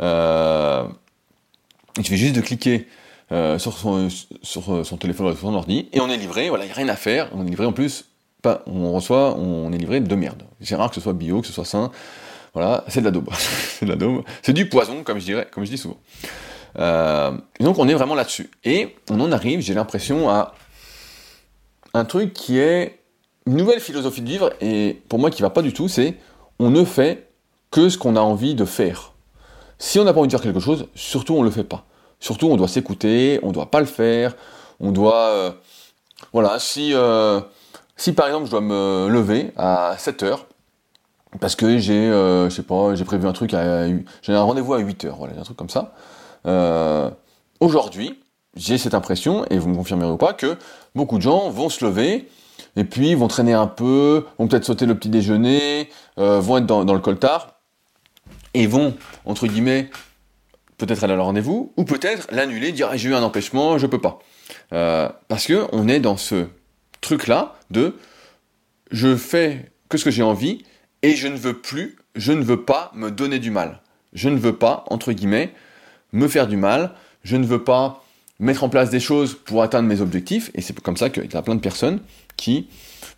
[0.00, 0.84] Euh,
[1.98, 2.88] il suffit juste de cliquer
[3.32, 4.08] euh, sur, son,
[4.98, 6.96] téléphone ou sur son ordi, et on est livré, voilà, il n'y a rien à
[6.96, 8.06] faire, on est livré en plus,
[8.66, 10.42] on reçoit, on est livré de merde.
[10.60, 11.92] C'est rare que ce soit bio, que ce soit sain,
[12.54, 13.28] voilà, c'est de la daube.
[13.78, 14.24] c'est de la daube.
[14.42, 15.98] C'est du poison, comme je dirais, comme je dis souvent.
[16.76, 18.50] et donc on est vraiment là-dessus.
[18.64, 20.54] Et on en arrive, j'ai l'impression, à
[21.94, 23.00] un truc qui est
[23.46, 26.16] une nouvelle philosophie de vivre, et pour moi qui va pas du tout, c'est
[26.58, 27.30] on ne fait
[27.70, 29.12] que ce qu'on a envie de faire.
[29.78, 31.84] Si on n'a pas envie de faire quelque chose, surtout on le fait pas.
[32.18, 34.36] Surtout on doit s'écouter, on doit pas le faire,
[34.78, 35.28] on doit...
[35.28, 35.52] Euh,
[36.32, 37.40] voilà, si, euh,
[37.96, 40.46] si par exemple je dois me lever à 7 heures,
[41.40, 44.74] parce que j'ai, euh, je sais pas, j'ai prévu un truc, à, j'ai un rendez-vous
[44.74, 45.94] à 8 heures, voilà, un truc comme ça.
[47.60, 48.20] Aujourd'hui,
[48.56, 50.56] j'ai cette impression, et vous me confirmerez ou pas, que
[50.94, 52.28] beaucoup de gens vont se lever,
[52.76, 56.66] et puis vont traîner un peu, vont peut-être sauter le petit déjeuner, euh, vont être
[56.66, 57.60] dans, le coltard,
[58.54, 59.90] et vont, entre guillemets,
[60.78, 63.86] peut-être aller à leur rendez-vous, ou peut-être l'annuler, dire ah, j'ai eu un empêchement, je
[63.86, 64.18] peux pas.
[64.72, 66.46] Euh, parce que on est dans ce
[67.00, 67.96] truc-là de
[68.90, 70.64] je fais que ce que j'ai envie,
[71.02, 73.80] et je ne veux plus, je ne veux pas me donner du mal.
[74.12, 75.52] Je ne veux pas, entre guillemets,
[76.12, 76.92] me faire du mal.
[77.22, 78.02] Je ne veux pas
[78.40, 80.50] mettre en place des choses pour atteindre mes objectifs.
[80.54, 82.00] Et c'est comme ça qu'il y a plein de personnes
[82.36, 82.68] qui,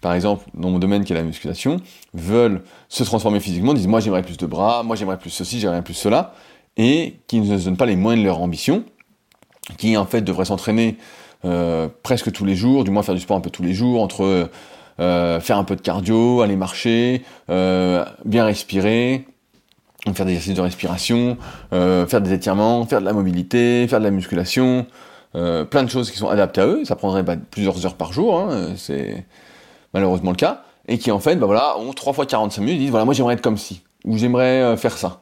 [0.00, 1.78] par exemple, dans mon domaine qui est la musculation,
[2.12, 5.82] veulent se transformer physiquement, disent moi j'aimerais plus de bras, moi j'aimerais plus ceci, j'aimerais
[5.82, 6.35] plus cela,
[6.76, 8.85] et qui ne se donnent pas les moyens de leur ambition,
[9.78, 10.98] qui en fait devraient s'entraîner
[11.44, 14.02] euh, presque tous les jours, du moins faire du sport un peu tous les jours,
[14.02, 14.50] entre
[15.00, 19.24] euh, faire un peu de cardio, aller marcher, euh, bien respirer,
[20.14, 21.37] faire des exercices de respiration,
[21.70, 24.87] faire des étirements, faire de la mobilité, faire de la musculation,
[25.33, 26.85] plein de choses qui sont adaptées à eux.
[26.85, 29.25] Ça prendrait bah, plusieurs heures par jour, hein, c'est
[29.95, 32.90] malheureusement le cas, et qui en fait, bah voilà, ont 3 fois 45 minutes, disent
[32.90, 35.21] voilà, moi j'aimerais être comme ci, ou j'aimerais faire ça.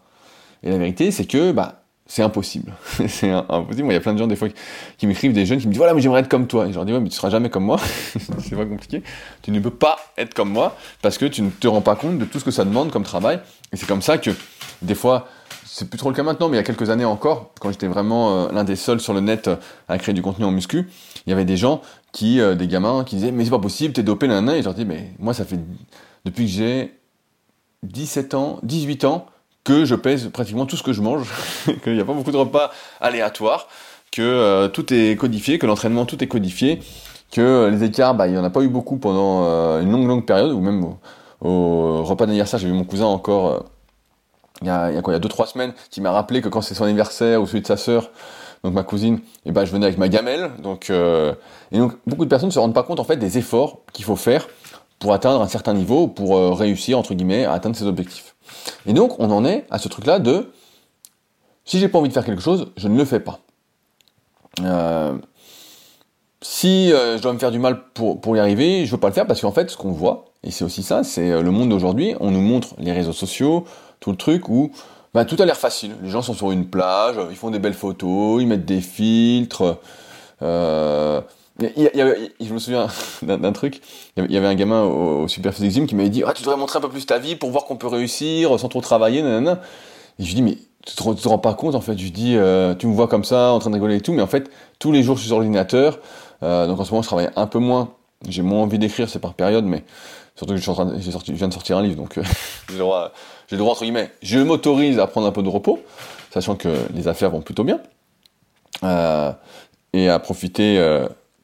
[0.63, 2.73] Et la vérité, c'est que bah, c'est impossible.
[3.09, 3.89] c'est impossible.
[3.89, 4.49] il y a plein de gens, des fois,
[4.99, 6.67] qui m'écrivent, des jeunes qui me disent Voilà, mais j'aimerais être comme toi.
[6.67, 7.79] Et je leur dis Ouais, mais tu seras jamais comme moi.
[8.39, 9.05] c'est pas compliqué.
[9.43, 12.19] Tu ne peux pas être comme moi parce que tu ne te rends pas compte
[12.19, 13.39] de tout ce que ça demande comme travail.
[13.73, 14.31] Et c'est comme ça que,
[14.83, 15.29] des fois,
[15.73, 17.87] c'est plus trop le cas maintenant, mais il y a quelques années encore, quand j'étais
[17.87, 19.49] vraiment euh, l'un des seuls sur le net
[19.89, 20.89] à créer du contenu en muscu,
[21.27, 21.81] il y avait des gens
[22.13, 24.57] qui, euh, des gamins, qui disaient Mais c'est pas possible, t'es dopé, nanana.
[24.57, 25.59] Et je leur dis Mais moi, ça fait
[26.25, 26.95] depuis que j'ai
[27.85, 29.27] 17 ans, 18 ans,
[29.65, 31.27] que je pèse pratiquement tout ce que je mange,
[31.85, 33.69] qu'il n'y a pas beaucoup de repas aléatoires,
[34.11, 36.81] que euh, tout est codifié, que l'entraînement tout est codifié,
[37.31, 40.09] que les écarts, bah, il n'y en a pas eu beaucoup pendant euh, une longue
[40.09, 40.85] longue période, ou même
[41.41, 43.61] au, repas d'anniversaire, j'ai vu mon cousin encore, euh,
[44.63, 46.41] il y, a, il y a quoi, il y a 2-3 semaines, qui m'a rappelé
[46.41, 48.11] que quand c'est son anniversaire ou celui de sa sœur,
[48.63, 52.25] donc ma cousine, et eh ben, je venais avec ma gamelle, donc, et donc beaucoup
[52.25, 54.49] de personnes ne se rendent pas compte en fait des efforts qu'il faut faire
[54.99, 58.35] pour atteindre un certain niveau, pour réussir, entre guillemets, à atteindre ses objectifs.
[58.85, 60.51] Et donc, on en est à ce truc-là de
[61.65, 63.39] si j'ai pas envie de faire quelque chose, je ne le fais pas.
[64.61, 65.17] Euh,
[66.43, 69.09] si euh, je dois me faire du mal pour, pour y arriver, je veux pas
[69.09, 71.51] le faire parce qu'en fait, ce qu'on voit, et c'est aussi ça, c'est euh, le
[71.51, 73.67] monde d'aujourd'hui, on nous montre les réseaux sociaux,
[74.01, 74.73] tout le truc où
[75.13, 75.97] bah, tout a l'air facile.
[76.03, 79.79] Les gens sont sur une plage, ils font des belles photos, ils mettent des filtres.
[80.43, 81.21] Euh,
[81.61, 82.87] je me souviens
[83.23, 83.81] d'un truc,
[84.17, 86.57] il y avait un gamin au, Super Physique Gym qui m'avait dit ah, Tu devrais
[86.57, 89.23] montrer un peu plus ta vie pour voir qu'on peut réussir sans trop travailler.
[89.23, 89.61] Nanana.
[90.19, 91.99] Et je lui dis Mais tu te, rends pas compte en fait?
[91.99, 94.23] Je dis euh, Tu me vois comme ça en train de rigoler et tout, mais
[94.23, 95.99] en fait, tous les jours je suis sur l'ordinateur.
[96.43, 97.91] Euh, donc en ce moment, je travaille un peu moins.
[98.29, 99.83] J'ai moins envie d'écrire, c'est par période, mais
[100.41, 102.17] surtout que je, suis en train de, sorti, je viens de sortir un livre, donc
[102.17, 102.23] euh,
[102.69, 104.11] j'ai le droit, entre guillemets.
[104.23, 105.79] Je m'autorise à prendre un peu de repos,
[106.33, 107.81] sachant que les affaires vont plutôt bien.
[109.93, 110.79] et à profiter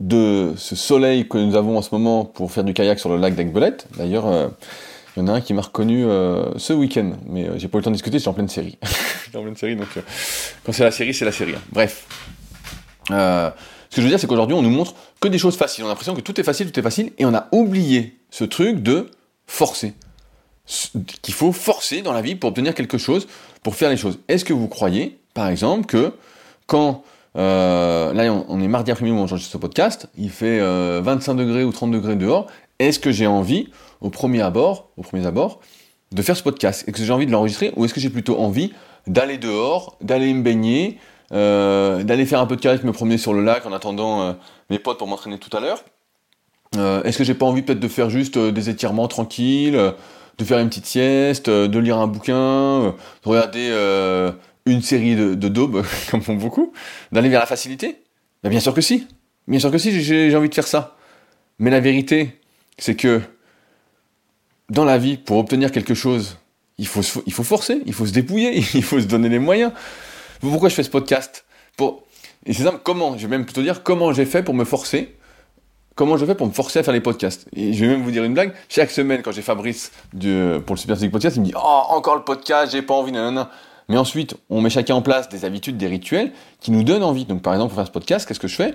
[0.01, 3.17] de ce soleil que nous avons en ce moment pour faire du kayak sur le
[3.17, 3.87] lac d'Aigbelette.
[3.97, 4.49] D'ailleurs, euh,
[5.17, 7.79] il y en a un qui m'a reconnu euh, ce week-end, mais euh, j'ai pas
[7.79, 8.79] eu le temps de discuter, j'étais en pleine série.
[9.25, 9.89] j'étais en pleine série, donc
[10.65, 11.55] quand c'est la série, c'est la série.
[11.55, 11.63] Hein.
[11.73, 12.07] Bref.
[13.09, 13.15] ce
[13.91, 15.85] que je veux dire, c'est qu'aujourd'hui, on nous montre que des choses faciles.
[15.85, 18.45] On a l'impression que tout est facile, tout est facile, et on a oublié ce
[18.45, 19.11] truc de
[19.47, 19.95] forcer.
[21.23, 23.29] Qu'il faut forcer dans la vie pour obtenir quelque chose,
[23.63, 24.19] pour faire les choses.
[24.29, 26.13] Est-ce que vous croyez, par exemple, que
[26.67, 27.05] quand
[27.37, 30.09] euh, là, on, est mardi après-midi où on enregistre ce podcast.
[30.17, 32.47] Il fait 25 euh, degrés ou 30 degrés dehors.
[32.79, 33.69] Est-ce que j'ai envie,
[34.01, 35.61] au premier abord, au premier abord,
[36.13, 36.85] de faire ce podcast?
[36.87, 38.73] Est-ce que j'ai envie de l'enregistrer ou est-ce que j'ai plutôt envie
[39.07, 40.99] d'aller dehors, d'aller me baigner,
[41.33, 44.37] euh, d'aller faire un peu de kayak, me promener sur le lac en attendant
[44.71, 45.83] mes potes pour m'entraîner tout à l'heure
[47.05, 49.93] Est-ce que j'ai pas envie peut-être de faire juste des étirements tranquilles,
[50.39, 53.71] de faire une petite sieste, de lire un bouquin, de regarder
[54.67, 56.73] une série de, de daubes, comme font beaucoup,
[57.13, 58.03] d'aller vers la facilité?
[58.43, 59.07] Ben, Bien sûr que si.
[59.49, 60.97] Bien sûr que si, j'ai envie de faire ça.
[61.59, 62.41] Mais la vérité,
[62.79, 63.21] c'est que
[64.69, 66.39] dans la vie, pour obtenir quelque chose,
[66.79, 69.73] il faut, il faut forcer, il faut se dépouiller, il faut se donner les moyens.
[70.41, 71.45] Pourquoi je fais ce podcast.
[72.47, 75.17] Et c'est simple, comment Je vais même plutôt dire comment j'ai fait pour me forcer.
[75.95, 78.11] Comment je fais pour me forcer à faire les podcasts Et je vais même vous
[78.11, 78.53] dire une blague.
[78.69, 82.23] Chaque semaine, quand j'ai Fabrice pour le Super Podcast, il me dit Oh, encore le
[82.23, 83.51] podcast, j'ai pas envie, nanana.
[83.89, 87.25] Mais ensuite, on met chacun en place des habitudes, des rituels qui nous donnent envie.
[87.25, 88.75] Donc par exemple, pour faire ce podcast, qu'est-ce que je fais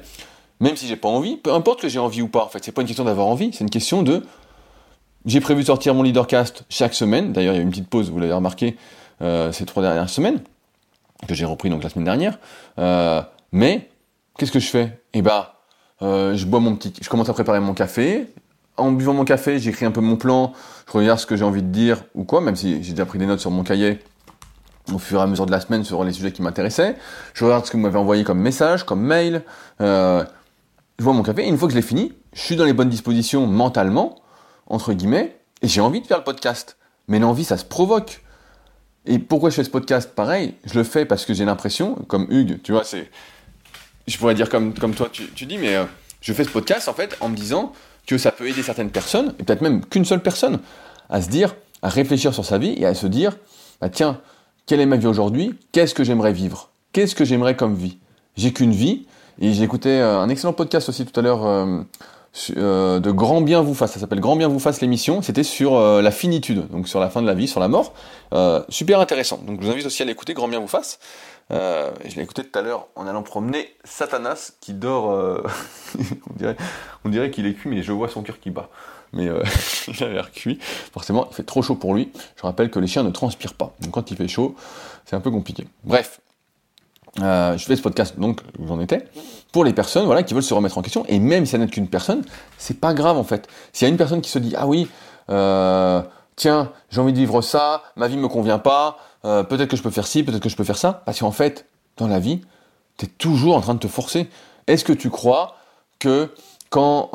[0.59, 2.71] Même si j'ai pas envie, peu importe que j'ai envie ou pas, en fait, c'est
[2.71, 4.23] pas une question d'avoir envie, c'est une question de
[5.25, 7.33] j'ai prévu de sortir mon leadercast chaque semaine.
[7.33, 8.77] D'ailleurs, il y a une petite pause, vous l'avez remarqué,
[9.21, 10.41] euh, ces trois dernières semaines,
[11.27, 12.39] que j'ai repris donc la semaine dernière.
[12.79, 13.89] Euh, mais
[14.37, 15.01] qu'est-ce que je fais?
[15.13, 15.47] Eh ben,
[16.01, 18.27] euh, je bois mon petit, je commence à préparer mon café.
[18.77, 20.53] En buvant mon café, j'écris un peu mon plan,
[20.87, 23.19] je regarde ce que j'ai envie de dire ou quoi, même si j'ai déjà pris
[23.19, 23.99] des notes sur mon cahier
[24.91, 26.97] au fur et à mesure de la semaine sur les sujets qui m'intéressaient.
[27.33, 29.43] Je regarde ce que vous m'avez envoyé comme message, comme mail.
[29.81, 30.23] Euh,
[30.97, 31.43] je vois mon café.
[31.43, 34.15] Et une fois que je l'ai fini, je suis dans les bonnes dispositions mentalement,
[34.67, 36.77] entre guillemets, et j'ai envie de faire le podcast.
[37.07, 38.23] Mais l'envie, ça se provoque.
[39.05, 42.27] Et pourquoi je fais ce podcast Pareil, je le fais parce que j'ai l'impression, comme
[42.29, 43.09] Hugues, tu vois, c'est.
[44.07, 45.85] Je pourrais dire comme, toi, tu, dis, mais euh,
[46.21, 47.71] je fais ce podcast en fait en me disant
[48.07, 50.59] que ça peut aider certaines personnes, et peut-être même qu'une seule personne,
[51.09, 53.37] à se dire à réfléchir sur sa vie et à se dire,
[53.79, 54.19] bah, tiens,
[54.65, 55.55] quelle est ma vie aujourd'hui?
[55.71, 56.69] Qu'est-ce que j'aimerais vivre?
[56.93, 57.97] Qu'est-ce que j'aimerais comme vie?
[58.35, 59.05] J'ai qu'une vie.
[59.39, 61.81] Et écouté euh, un excellent podcast aussi tout à l'heure euh,
[62.57, 63.93] euh, de Grand Bien vous fasse.
[63.93, 65.21] Ça s'appelle Grand Bien vous fasse l'émission.
[65.21, 67.93] C'était sur la finitude, donc sur la fin de la vie, sur la mort.
[68.69, 69.39] super intéressant.
[69.45, 70.99] Donc je vous invite aussi à l'écouter, Grand Bien vous fasse.
[71.49, 75.09] je l'ai écouté tout à l'heure en allant promener Satanas qui dort.
[75.97, 76.57] on dirait,
[77.05, 78.69] on dirait qu'il est cuit, mais je vois son cœur qui bat
[79.13, 79.43] mais euh,
[79.87, 80.59] il a l'air cuit.
[80.61, 82.11] Forcément, il fait trop chaud pour lui.
[82.35, 83.73] Je rappelle que les chiens ne transpirent pas.
[83.81, 84.55] Donc quand il fait chaud,
[85.05, 85.67] c'est un peu compliqué.
[85.83, 86.21] Bref,
[87.21, 89.05] euh, je fais ce podcast, donc vous en étais,
[89.51, 91.67] pour les personnes voilà, qui veulent se remettre en question, et même si ça n'est
[91.67, 92.23] qu'une personne,
[92.57, 93.47] c'est pas grave en fait.
[93.73, 94.87] S'il y a une personne qui se dit, ah oui,
[95.29, 96.01] euh,
[96.35, 99.83] tiens, j'ai envie de vivre ça, ma vie me convient pas, euh, peut-être que je
[99.83, 101.65] peux faire ci, peut-être que je peux faire ça, parce qu'en fait,
[101.97, 102.41] dans la vie,
[102.97, 104.29] tu es toujours en train de te forcer.
[104.67, 105.55] Est-ce que tu crois
[105.99, 106.29] que
[106.69, 107.09] quand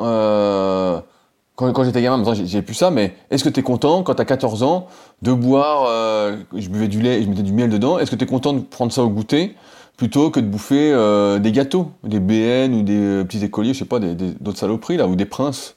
[1.57, 4.21] quand, j'étais gamin, maintenant j'ai plus ça, mais est-ce que tu es content quand tu
[4.21, 4.87] as 14 ans
[5.23, 8.15] de boire, euh, je buvais du lait et je mettais du miel dedans, est-ce que
[8.15, 9.55] tu es content de prendre ça au goûter
[9.97, 13.79] plutôt que de bouffer euh, des gâteaux, des BN ou des euh, petits écoliers, je
[13.79, 15.75] sais pas, d'autres saloperies là, ou des princes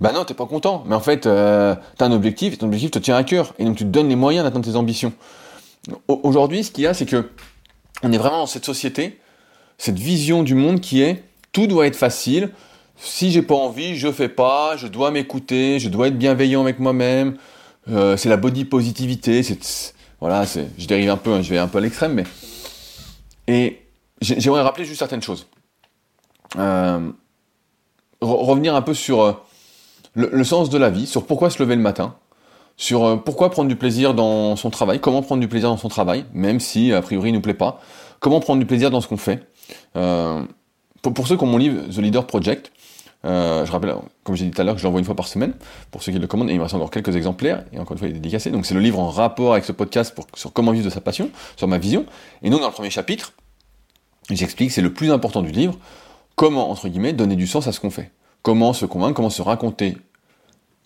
[0.00, 2.66] Bah non, t'es pas content, mais en fait, euh, tu as un objectif et ton
[2.66, 5.12] objectif te tient à cœur, et donc tu te donnes les moyens d'atteindre tes ambitions.
[6.08, 7.30] Aujourd'hui, ce qu'il y a, c'est que
[8.02, 9.18] on est vraiment dans cette société,
[9.78, 12.50] cette vision du monde qui est tout doit être facile,
[12.98, 16.78] si j'ai pas envie, je fais pas, je dois m'écouter, je dois être bienveillant avec
[16.78, 17.36] moi-même.
[17.88, 21.68] Euh, c'est la body positivité, c'est voilà, je dérive un peu, hein, je vais un
[21.68, 22.24] peu à l'extrême, mais
[23.46, 23.82] et
[24.20, 25.46] j'aimerais rappeler juste certaines choses.
[26.56, 27.10] Euh,
[28.20, 29.32] revenir un peu sur euh,
[30.14, 32.14] le, sens de la vie, sur pourquoi se lever le matin,
[32.76, 36.24] sur pourquoi prendre du plaisir dans son travail, comment prendre du plaisir dans son travail,
[36.32, 37.80] même si a priori il nous plaît pas,
[38.20, 39.46] comment prendre du plaisir dans ce qu'on fait.
[39.92, 42.72] Pour, ceux qui ont mon livre The Leader Project,
[43.26, 45.26] euh, je rappelle, comme j'ai dit tout à l'heure, que je l'envoie une fois par
[45.26, 45.54] semaine
[45.90, 47.98] pour ceux qui le commandent, et il me reste encore quelques exemplaires, et encore une
[47.98, 48.50] fois, il est dédicacé.
[48.50, 51.30] Donc c'est le livre en rapport avec ce podcast sur comment vivre de sa passion,
[51.56, 52.06] sur ma vision.
[52.42, 53.32] Et donc dans le premier chapitre,
[54.30, 55.76] j'explique, c'est le plus important du livre,
[56.36, 58.12] comment, entre guillemets, donner du sens à ce qu'on fait.
[58.42, 59.96] Comment se convaincre, comment se raconter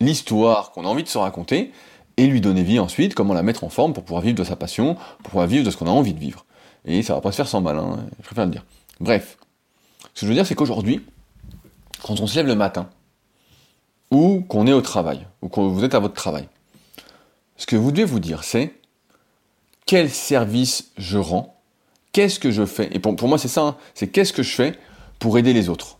[0.00, 1.72] l'histoire qu'on a envie de se raconter,
[2.16, 4.56] et lui donner vie ensuite, comment la mettre en forme pour pouvoir vivre de sa
[4.56, 6.44] passion, pour pouvoir vivre de ce qu'on a envie de vivre.
[6.84, 8.64] Et ça va pas se faire sans mal, hein, je préfère le dire.
[9.00, 9.38] Bref,
[10.14, 11.00] ce que je veux dire, c'est qu'aujourd'hui,
[12.02, 12.88] quand on se lève le matin,
[14.10, 16.48] ou qu'on est au travail, ou que vous êtes à votre travail,
[17.56, 18.74] ce que vous devez vous dire, c'est
[19.86, 21.60] quel service je rends,
[22.12, 24.78] qu'est-ce que je fais, et pour, moi c'est ça, hein, c'est qu'est-ce que je fais
[25.18, 25.98] pour aider les autres?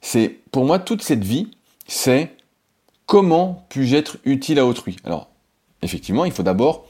[0.00, 1.50] C'est pour moi toute cette vie,
[1.86, 2.36] c'est
[3.06, 4.96] comment puis-je être utile à autrui?
[5.04, 5.28] Alors
[5.82, 6.86] effectivement, il faut d'abord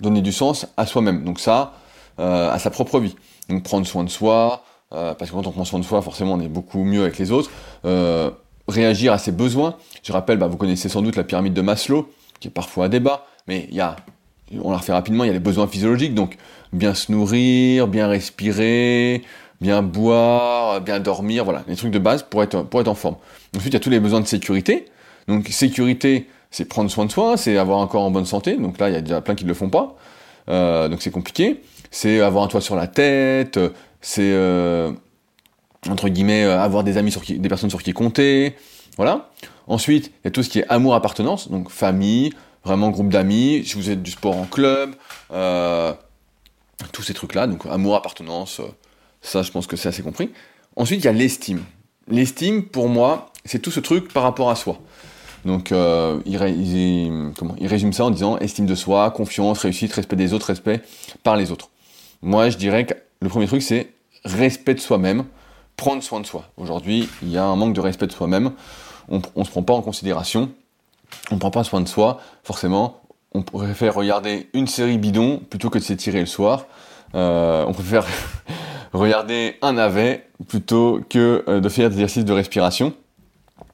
[0.00, 1.74] donner du sens à soi-même, donc ça,
[2.18, 3.14] euh, à sa propre vie.
[3.48, 6.34] Donc prendre soin de soi, euh, parce que quand on prend soin de soi, forcément,
[6.34, 7.50] on est beaucoup mieux avec les autres.
[7.84, 8.30] Euh,
[8.68, 9.76] réagir à ses besoins.
[10.02, 12.08] Je rappelle, bah, vous connaissez sans doute la pyramide de Maslow,
[12.40, 13.96] qui est parfois un débat, mais il y a,
[14.60, 16.36] on la refait rapidement, il y a les besoins physiologiques, donc
[16.72, 19.22] bien se nourrir, bien respirer,
[19.60, 23.16] bien boire, bien dormir, voilà, les trucs de base pour être, pour être en forme.
[23.56, 24.86] Ensuite, il y a tous les besoins de sécurité.
[25.28, 28.56] Donc, sécurité, c'est prendre soin de soi, c'est avoir un corps en bonne santé.
[28.56, 29.96] Donc là, il y a déjà plein qui ne le font pas.
[30.48, 31.62] Euh, donc c'est compliqué.
[31.90, 33.58] C'est avoir un toit sur la tête,
[34.00, 34.92] c'est euh,
[35.88, 38.56] entre guillemets euh, avoir des amis sur qui, des personnes sur qui compter,
[38.96, 39.30] voilà.
[39.66, 42.32] Ensuite, il y a tout ce qui est amour appartenance, donc famille,
[42.64, 44.94] vraiment groupe d'amis, si vous êtes du sport en club,
[45.32, 45.92] euh,
[46.92, 48.60] tous ces trucs-là, donc amour appartenance,
[49.22, 50.30] ça je pense que c'est assez compris.
[50.76, 51.62] Ensuite, il y a l'estime.
[52.08, 54.78] L'estime, pour moi, c'est tout ce truc par rapport à soi.
[55.44, 60.32] Donc, il, comment, il résume ça en disant estime de soi, confiance, réussite, respect des
[60.32, 60.82] autres, respect
[61.22, 61.70] par les autres.
[62.22, 63.92] Moi, je dirais que le premier truc, c'est
[64.24, 65.24] respect de soi-même,
[65.76, 66.44] prendre soin de soi.
[66.56, 68.52] Aujourd'hui, il y a un manque de respect de soi-même.
[69.08, 70.50] On ne se prend pas en considération.
[71.30, 72.20] On ne prend pas soin de soi.
[72.42, 73.00] Forcément,
[73.32, 76.66] on préfère regarder une série bidon plutôt que de s'étirer le soir.
[77.14, 78.06] Euh, on préfère
[78.92, 82.94] regarder un navet plutôt que euh, de faire des exercices de respiration.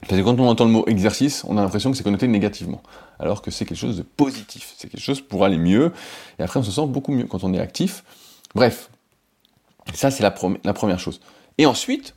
[0.00, 2.82] Parce que quand on entend le mot exercice, on a l'impression que c'est connoté négativement.
[3.18, 4.74] Alors que c'est quelque chose de positif.
[4.76, 5.92] C'est quelque chose pour aller mieux.
[6.38, 8.04] Et après, on se sent beaucoup mieux quand on est actif.
[8.54, 8.90] Bref,
[9.94, 11.20] ça, c'est la, première chose.
[11.58, 12.14] Et ensuite,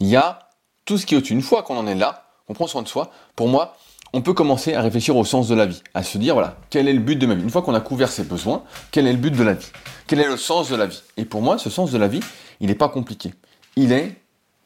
[0.00, 0.50] il y a
[0.84, 1.32] tout ce qui est au-dessus.
[1.32, 3.76] Une fois qu'on en est là, on prend soin de soi, pour moi,
[4.12, 6.88] on peut commencer à réfléchir au sens de la vie, à se dire, voilà, quel
[6.88, 7.42] est le but de ma vie?
[7.42, 9.66] Une fois qu'on a couvert ses besoins, quel est le but de la vie?
[10.06, 11.02] Quel est le sens de la vie?
[11.16, 12.20] Et pour moi, ce sens de la vie,
[12.60, 13.34] il n'est pas compliqué.
[13.74, 14.16] Il est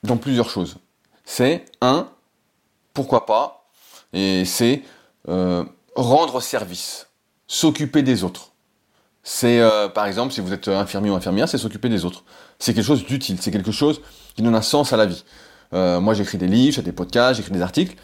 [0.02, 0.76] dans plusieurs choses.
[1.24, 2.08] C'est, un,
[2.92, 3.68] pourquoi pas,
[4.12, 4.82] et c'est
[5.28, 7.08] euh, rendre service,
[7.46, 8.52] s'occuper des autres.
[9.22, 12.24] C'est, euh, par exemple, si vous êtes infirmier ou infirmière, c'est s'occuper des autres.
[12.58, 14.00] C'est quelque chose d'utile, c'est quelque chose
[14.34, 15.24] qui donne un sens à la vie.
[15.72, 17.96] Euh, moi, j'écris des livres, j'ai des podcasts, j'écris des articles.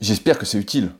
[0.00, 0.90] J'espère que c'est utile.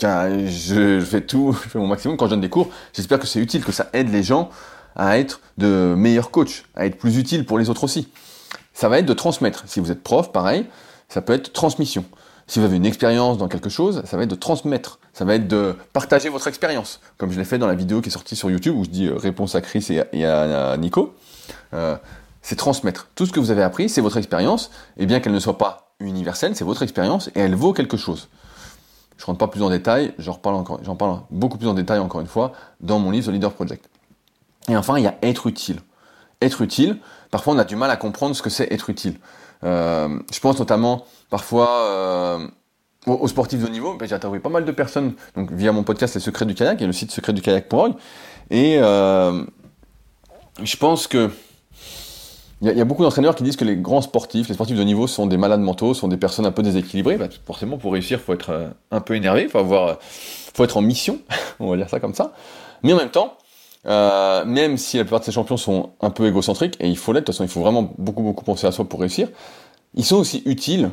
[0.00, 2.70] je, fais tout, je fais mon maximum quand je donne des cours.
[2.92, 4.50] J'espère que c'est utile, que ça aide les gens
[4.96, 8.08] à être de meilleurs coachs, à être plus utiles pour les autres aussi.
[8.72, 9.64] Ça va être de transmettre.
[9.66, 10.66] Si vous êtes prof, pareil,
[11.08, 12.04] ça peut être transmission.
[12.46, 14.99] Si vous avez une expérience dans quelque chose, ça va être de transmettre.
[15.12, 18.08] Ça va être de partager votre expérience, comme je l'ai fait dans la vidéo qui
[18.08, 21.14] est sortie sur YouTube où je dis euh, réponse à Chris et à, Nico.
[21.74, 21.96] Euh,
[22.42, 23.08] c'est transmettre.
[23.14, 25.90] Tout ce que vous avez appris, c'est votre expérience, et bien qu'elle ne soit pas
[26.00, 28.28] universelle, c'est votre expérience et elle vaut quelque chose.
[29.18, 30.64] Je ne rentre pas plus en détail, j'en parle,
[30.98, 33.90] parle beaucoup plus en détail encore une fois dans mon livre The Leader Project.
[34.68, 35.80] Et enfin, il y a être utile.
[36.40, 36.98] Être utile,
[37.30, 39.18] parfois on a du mal à comprendre ce que c'est être utile.
[39.62, 42.40] Euh, je pense notamment parfois
[43.08, 43.94] euh, aux, sportifs de haut niveau.
[43.94, 46.80] Ben, j'ai interviewé pas mal de personnes donc via mon podcast Les Secrets du kayak
[46.82, 47.94] et le site secret du kayak.org.
[48.50, 49.44] Et euh,
[50.62, 51.30] je pense que
[52.62, 55.06] il y, a beaucoup d'entraîneurs qui disent que les grands sportifs, les sportifs de niveau,
[55.06, 57.16] sont des malades mentaux, sont des personnes un peu déséquilibrées.
[57.16, 60.76] Bah, forcément, pour réussir, il faut être euh, un peu énervé, faut avoir, faut être
[60.76, 61.20] en mission,
[61.58, 62.34] on va dire ça comme ça.
[62.82, 63.38] Mais en même temps,
[63.86, 67.14] euh, même si la plupart de ces champions sont un peu égocentriques, et il faut
[67.14, 69.28] l'être, de toute façon, il faut vraiment beaucoup, beaucoup penser à soi pour réussir,
[69.94, 70.90] ils sont aussi utiles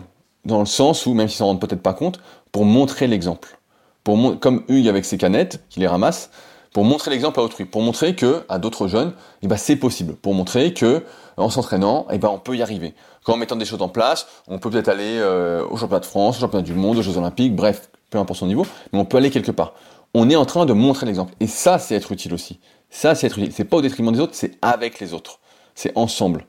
[0.48, 2.20] dans le sens où, même s'ils s'en rendent peut-être pas compte,
[2.52, 3.60] pour montrer l'exemple.
[4.04, 6.32] Pour comme Hugues avec ses canettes, qui les ramasse,
[6.74, 10.16] pour montrer l'exemple à autrui, pour montrer que à d'autres jeunes, eh ben, c'est possible,
[10.16, 11.04] pour montrer que
[11.36, 12.94] en s'entraînant, eh ben, on peut y arriver.
[13.24, 16.38] Qu'en mettant des choses en place, on peut peut-être aller euh, au championnat de France,
[16.38, 19.18] au championnat du monde, aux Jeux Olympiques, bref, peu importe son niveau, mais on peut
[19.18, 19.74] aller quelque part.
[20.14, 21.34] On est en train de montrer l'exemple.
[21.40, 22.60] Et ça, c'est être utile aussi.
[22.90, 23.52] Ça, c'est être utile.
[23.52, 25.40] C'est pas au détriment des autres, c'est avec les autres.
[25.76, 26.46] C'est ensemble.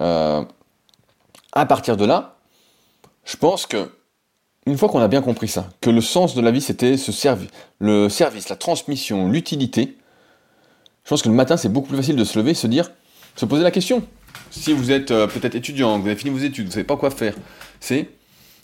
[0.00, 0.42] Euh,
[1.52, 2.39] à partir de là,
[3.30, 3.90] je pense que
[4.66, 7.12] une fois qu'on a bien compris ça, que le sens de la vie c'était ce
[7.78, 9.96] le service, la transmission, l'utilité,
[11.04, 12.90] je pense que le matin c'est beaucoup plus facile de se lever, se dire,
[13.36, 14.02] se poser la question.
[14.50, 17.10] Si vous êtes euh, peut-être étudiant, vous avez fini vos études, vous savez pas quoi
[17.10, 17.36] faire,
[17.78, 18.08] c'est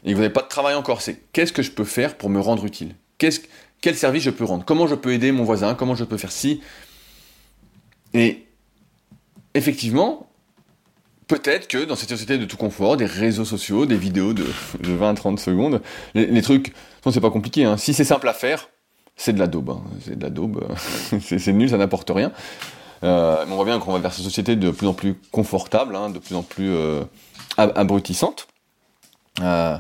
[0.05, 2.41] et vous n'avez pas de travail encore, c'est qu'est-ce que je peux faire pour me
[2.41, 2.97] rendre utile?
[3.19, 4.65] Quel service je peux rendre?
[4.65, 5.75] Comment je peux aider mon voisin?
[5.75, 6.61] Comment je peux faire ci?
[8.15, 8.47] Et
[9.55, 10.26] effectivement,
[11.27, 14.47] peut-être que dans cette société de tout confort, des réseaux sociaux, des vidéos de,
[14.83, 15.81] 20-30 secondes,
[16.15, 16.73] les, trucs,
[17.11, 17.65] c'est pas compliqué.
[17.65, 17.77] Hein.
[17.77, 18.69] Si c'est simple à faire,
[19.17, 19.71] c'est de la daube.
[19.71, 19.83] Hein.
[20.05, 20.65] C'est de la daube.
[21.21, 22.33] c'est nul, ça n'apporte rien.
[23.05, 26.11] Euh, on voit bien qu'on va vers cette société de plus en plus confortable, hein,
[26.11, 27.05] de plus en plus euh,
[27.57, 28.49] abrutissante.
[29.43, 29.77] Euh,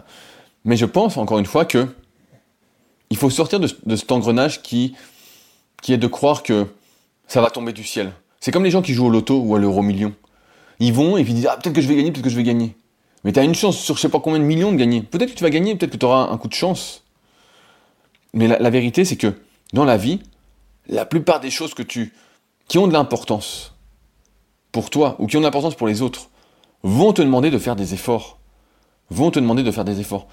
[0.64, 1.88] mais je pense, encore une fois, que
[3.10, 4.94] il faut sortir de, cet engrenage qui,
[5.80, 6.66] qui est de croire que
[7.28, 8.12] ça va tomber du ciel.
[8.40, 10.12] C'est comme les gens qui jouent au loto ou à l'euro million.
[10.78, 12.42] Ils vont et ils disent ah, peut-être que je vais gagner, peut-être que je vais
[12.42, 12.76] gagner.
[13.24, 15.02] Mais tu as une chance sur je sais pas combien de millions de gagner.
[15.02, 17.02] Peut-être que tu vas gagner, peut-être que tu auras un coup de chance.
[18.34, 19.34] Mais la, vérité, c'est que
[19.72, 20.20] dans la vie,
[20.88, 22.12] la plupart des choses que tu,
[22.68, 23.74] qui ont de l'importance
[24.72, 26.28] pour toi ou qui ont de l'importance pour les autres
[26.82, 28.38] vont te demander de faire des efforts.
[29.10, 30.28] Vont te demander de faire des efforts.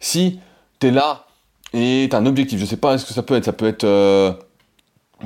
[0.00, 0.40] Si
[0.80, 1.26] tu es là
[1.74, 3.68] et tu as un objectif, je sais pas ce que ça peut être, ça peut
[3.68, 4.32] être euh,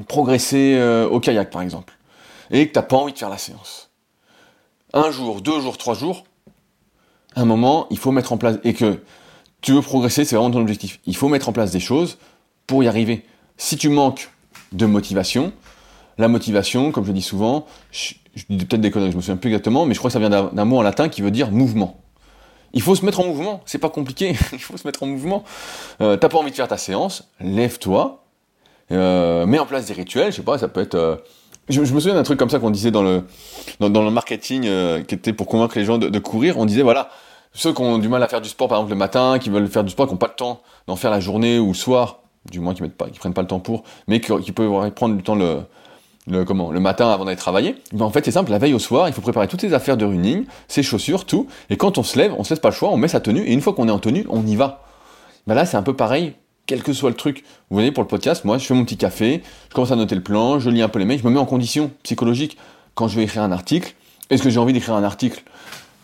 [0.09, 1.94] progresser euh, au kayak par exemple,
[2.50, 3.86] et que tu n'as pas envie de faire la séance
[4.96, 6.24] un jour, deux jours, trois jours,
[7.35, 9.00] un moment, il faut mettre en place, et que
[9.61, 11.00] tu veux progresser, c'est vraiment ton objectif.
[11.06, 12.18] Il faut mettre en place des choses
[12.66, 13.24] pour y arriver.
[13.59, 14.30] Si tu manques
[14.72, 15.52] de motivation,
[16.18, 18.14] la motivation, comme je dis souvent, je,
[18.48, 20.30] dis peut-être des conneries, je me souviens plus exactement, mais je crois que ça vient
[20.30, 22.00] d'un mot en latin qui veut dire mouvement.
[22.72, 25.44] Il faut se mettre en mouvement, c'est pas compliqué, il faut se mettre en mouvement.
[26.00, 28.24] Euh, T'as pas envie de faire ta séance, lève-toi,
[28.92, 31.16] euh, mets en place des rituels, je sais pas, ça peut être euh,
[31.68, 33.24] je, me souviens d'un truc comme ça qu'on disait dans le,
[33.81, 36.59] dans, le marketing, euh, qui était pour convaincre les gens de, courir.
[36.59, 37.11] On disait, voilà,
[37.52, 39.68] ceux qui ont du mal à faire du sport, par exemple, le matin, qui veulent
[39.68, 42.20] faire du sport, qui n'ont pas le temps d'en faire la journée ou le soir,
[42.50, 45.22] du moins qui pas, qui prennent pas le temps pour, mais qui, peuvent prendre du
[45.22, 45.62] temps le,
[46.29, 47.76] le, comment, le matin avant d'aller travailler.
[47.92, 49.96] Ben en fait, c'est simple, la veille au soir, il faut préparer toutes ses affaires
[49.96, 51.48] de running, ses chaussures, tout.
[51.70, 53.42] Et quand on se lève, on se laisse pas le choix, on met sa tenue,
[53.42, 54.85] et une fois qu'on est en tenue, on y va.
[55.46, 56.35] Ben là, c'est un peu pareil
[56.66, 57.44] quel que soit le truc.
[57.70, 60.14] Vous voyez, pour le podcast, moi, je fais mon petit café, je commence à noter
[60.14, 62.57] le plan, je lis un peu les mails, je me mets en condition psychologique.
[62.94, 63.94] Quand je vais écrire un article,
[64.31, 65.42] est-ce que j'ai envie d'écrire un article?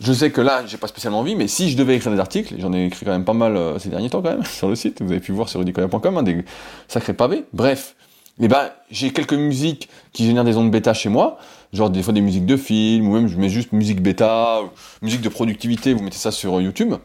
[0.01, 2.55] Je sais que là, j'ai pas spécialement envie, mais si je devais écrire des articles,
[2.59, 4.75] j'en ai écrit quand même pas mal euh, ces derniers temps quand même, sur le
[4.75, 6.43] site, vous avez pu voir sur rudicoya.com, hein, des
[6.87, 7.45] sacrés pavés.
[7.53, 7.95] Bref,
[8.39, 11.37] eh ben, j'ai quelques musiques qui génèrent des ondes bêta chez moi,
[11.71, 14.61] genre des fois des musiques de films, ou même je mets juste musique bêta,
[15.01, 16.95] musique de productivité, vous mettez ça sur YouTube,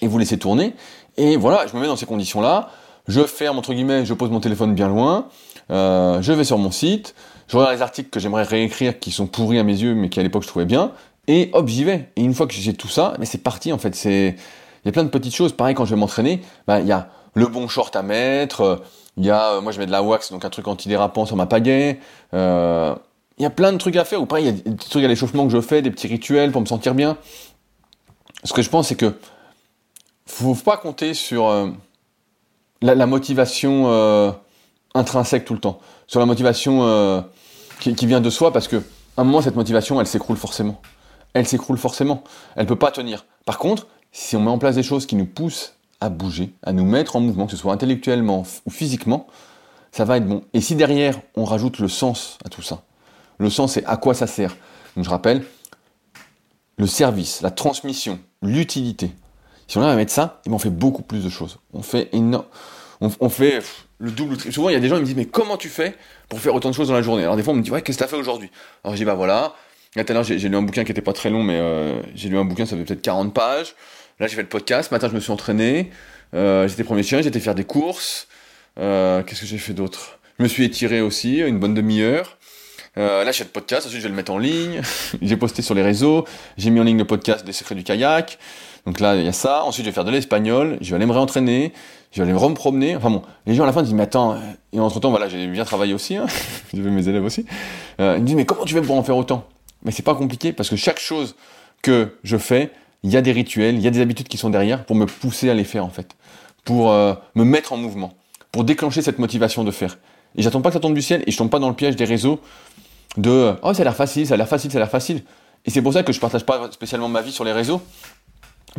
[0.00, 0.74] et vous laissez tourner,
[1.16, 2.70] et voilà, je me mets dans ces conditions-là,
[3.08, 5.28] je ferme, entre guillemets, je pose mon téléphone bien loin,
[5.70, 7.14] euh, je vais sur mon site,
[7.48, 10.20] je regarde les articles que j'aimerais réécrire qui sont pourris à mes yeux, mais qui
[10.20, 10.92] à l'époque je trouvais bien,
[11.28, 12.10] et hop, j'y vais.
[12.16, 13.94] Et une fois que j'ai tout ça, mais c'est parti en fait.
[13.94, 14.36] C'est,
[14.84, 15.52] il y a plein de petites choses.
[15.52, 18.82] Pareil quand je vais m'entraîner, bah, il y a le bon short à mettre,
[19.16, 21.36] il y a, euh, moi je mets de la wax, donc un truc antidérapant sur
[21.36, 22.00] ma pagaie.
[22.34, 22.94] Euh,
[23.38, 24.20] il y a plein de trucs à faire.
[24.20, 26.52] Ou pareil, il y a des trucs à l'échauffement que je fais, des petits rituels
[26.52, 27.16] pour me sentir bien.
[28.44, 29.14] Ce que je pense, c'est que
[30.26, 31.70] faut pas compter sur euh,
[32.80, 34.32] la, motivation euh,
[34.94, 37.20] intrinsèque tout le temps, sur la motivation euh,
[37.80, 38.76] qui, qui, vient de soi, parce que
[39.16, 40.80] à un moment, cette motivation, elle s'écroule forcément.
[41.34, 42.24] Elle s'écroule forcément.
[42.56, 43.26] Elle peut pas tenir.
[43.44, 46.72] Par contre, si on met en place des choses qui nous poussent à bouger, à
[46.72, 49.26] nous mettre en mouvement, que ce soit intellectuellement ou physiquement,
[49.92, 50.42] ça va être bon.
[50.54, 52.82] Et si derrière, on rajoute le sens à tout ça,
[53.38, 54.56] le sens, c'est à quoi ça sert.
[54.96, 55.44] Donc je rappelle,
[56.78, 59.12] le service, la transmission, l'utilité.
[59.68, 61.58] Si on arrive à mettre ça, on fait beaucoup plus de choses.
[61.72, 62.10] On fait.
[63.00, 63.60] On, fait
[63.98, 64.38] le double.
[64.52, 65.94] Souvent, il y a des gens qui me disent, mais comment tu fais
[66.28, 67.22] pour faire autant de choses dans la journée?
[67.22, 68.50] Alors, des fois, on me dit, ouais, qu'est-ce que tu as fait aujourd'hui?
[68.84, 69.54] Alors, je dis, bah voilà.
[69.96, 72.00] Là, tout à l'heure, j'ai lu un bouquin qui était pas très long, mais euh,
[72.14, 73.74] j'ai lu un bouquin, ça fait peut-être 40 pages.
[74.20, 74.90] Là, j'ai fait le podcast.
[74.90, 75.90] Matin, je me suis entraîné.
[76.34, 78.28] Euh, j'étais premier chien, j'étais faire des courses.
[78.78, 80.18] Euh, qu'est-ce que j'ai fait d'autre?
[80.38, 82.38] Je me suis étiré aussi, une bonne demi-heure.
[82.98, 84.82] Euh, là, j'ai le podcast, ensuite je vais le mettre en ligne.
[85.22, 86.26] j'ai posté sur les réseaux.
[86.58, 88.38] J'ai mis en ligne le podcast des secrets du kayak.
[88.86, 89.64] Donc là, il y a ça.
[89.64, 90.78] Ensuite, je vais faire de l'espagnol.
[90.80, 91.72] Je vais aller me réentraîner.
[92.10, 92.96] Je vais aller me promener.
[92.96, 94.36] Enfin bon, les gens à la fin disent, mais attends,
[94.72, 96.16] et entre temps, voilà, j'ai bien travaillé aussi.
[96.16, 96.26] Hein.
[96.74, 97.46] j'ai mes élèves aussi.
[98.00, 99.46] Euh, ils me disent, mais comment tu fais pour en faire autant?
[99.84, 101.34] Mais c'est pas compliqué parce que chaque chose
[101.82, 102.70] que je fais,
[103.02, 105.06] il y a des rituels, il y a des habitudes qui sont derrière pour me
[105.06, 106.14] pousser à les faire en fait,
[106.64, 108.14] pour euh, me mettre en mouvement,
[108.52, 109.98] pour déclencher cette motivation de faire.
[110.36, 111.96] Et j'attends pas que ça tombe du ciel et je tombe pas dans le piège
[111.96, 112.40] des réseaux
[113.16, 115.22] de oh ça a l'air facile, ça a l'air facile, ça a l'air facile.
[115.64, 117.82] Et c'est pour ça que je partage pas spécialement ma vie sur les réseaux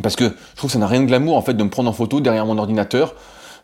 [0.02, 1.88] parce que je trouve que ça n'a rien de glamour en fait de me prendre
[1.88, 3.14] en photo derrière mon ordinateur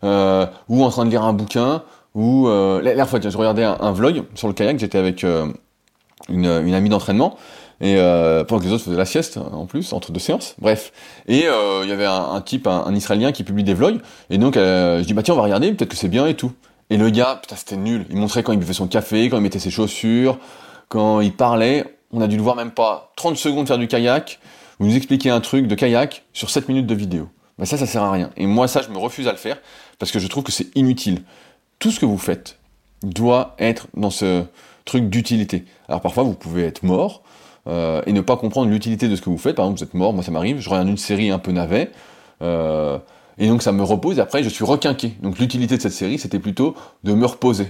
[0.04, 1.82] euh, ou en train de lire un bouquin
[2.14, 5.46] ou euh, la fois je regardais un, vlog sur le kayak, j'étais avec euh,
[6.28, 7.36] une, amie d'entraînement
[7.80, 10.92] et euh, pendant que les autres faisaient la sieste en plus entre deux séances bref
[11.26, 14.54] et euh, il y avait un, type un, israélien qui publie des vlogs et donc
[14.54, 16.52] je dis bah tiens on va regarder peut-être que c'est bien et tout
[16.90, 18.04] et le gars, putain, c'était nul.
[18.10, 20.38] Il montrait quand il buvait son café, quand il mettait ses chaussures,
[20.88, 21.84] quand il parlait.
[22.12, 24.40] On a dû le voir même pas 30 secondes faire du kayak,
[24.80, 27.28] ou nous expliquer un truc de kayak sur 7 minutes de vidéo.
[27.58, 28.30] Ben ça, ça sert à rien.
[28.36, 29.58] Et moi, ça, je me refuse à le faire,
[29.98, 31.22] parce que je trouve que c'est inutile.
[31.78, 32.58] Tout ce que vous faites
[33.02, 34.44] doit être dans ce
[34.86, 35.64] truc d'utilité.
[35.88, 37.22] Alors parfois, vous pouvez être mort,
[37.66, 39.56] euh, et ne pas comprendre l'utilité de ce que vous faites.
[39.56, 41.90] Par exemple, vous êtes mort, moi ça m'arrive, je regarde une série un peu navet,
[42.42, 42.98] euh,
[43.38, 45.14] et donc ça me repose, et après je suis requinqué.
[45.22, 46.74] Donc l'utilité de cette série, c'était plutôt
[47.04, 47.68] de me reposer.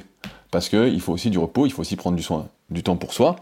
[0.51, 3.13] Parce qu'il faut aussi du repos, il faut aussi prendre du, soin, du temps pour
[3.13, 3.37] soi,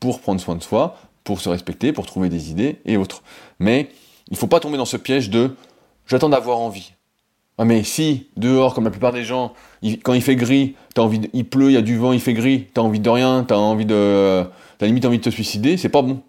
[0.00, 0.96] pour prendre soin de soi,
[1.26, 3.22] pour se respecter, pour trouver des idées et autres.
[3.58, 3.90] Mais
[4.28, 5.54] il ne faut pas tomber dans ce piège de
[6.06, 6.92] j'attends d'avoir envie.
[7.58, 9.52] Ah mais si, dehors, comme la plupart des gens,
[10.02, 12.34] quand il fait gris, as envie il pleut, il y a du vent, il fait
[12.34, 14.44] gris, t'as envie de rien, t'as envie de.
[14.78, 16.22] T'as limite envie de te suicider, c'est pas bon.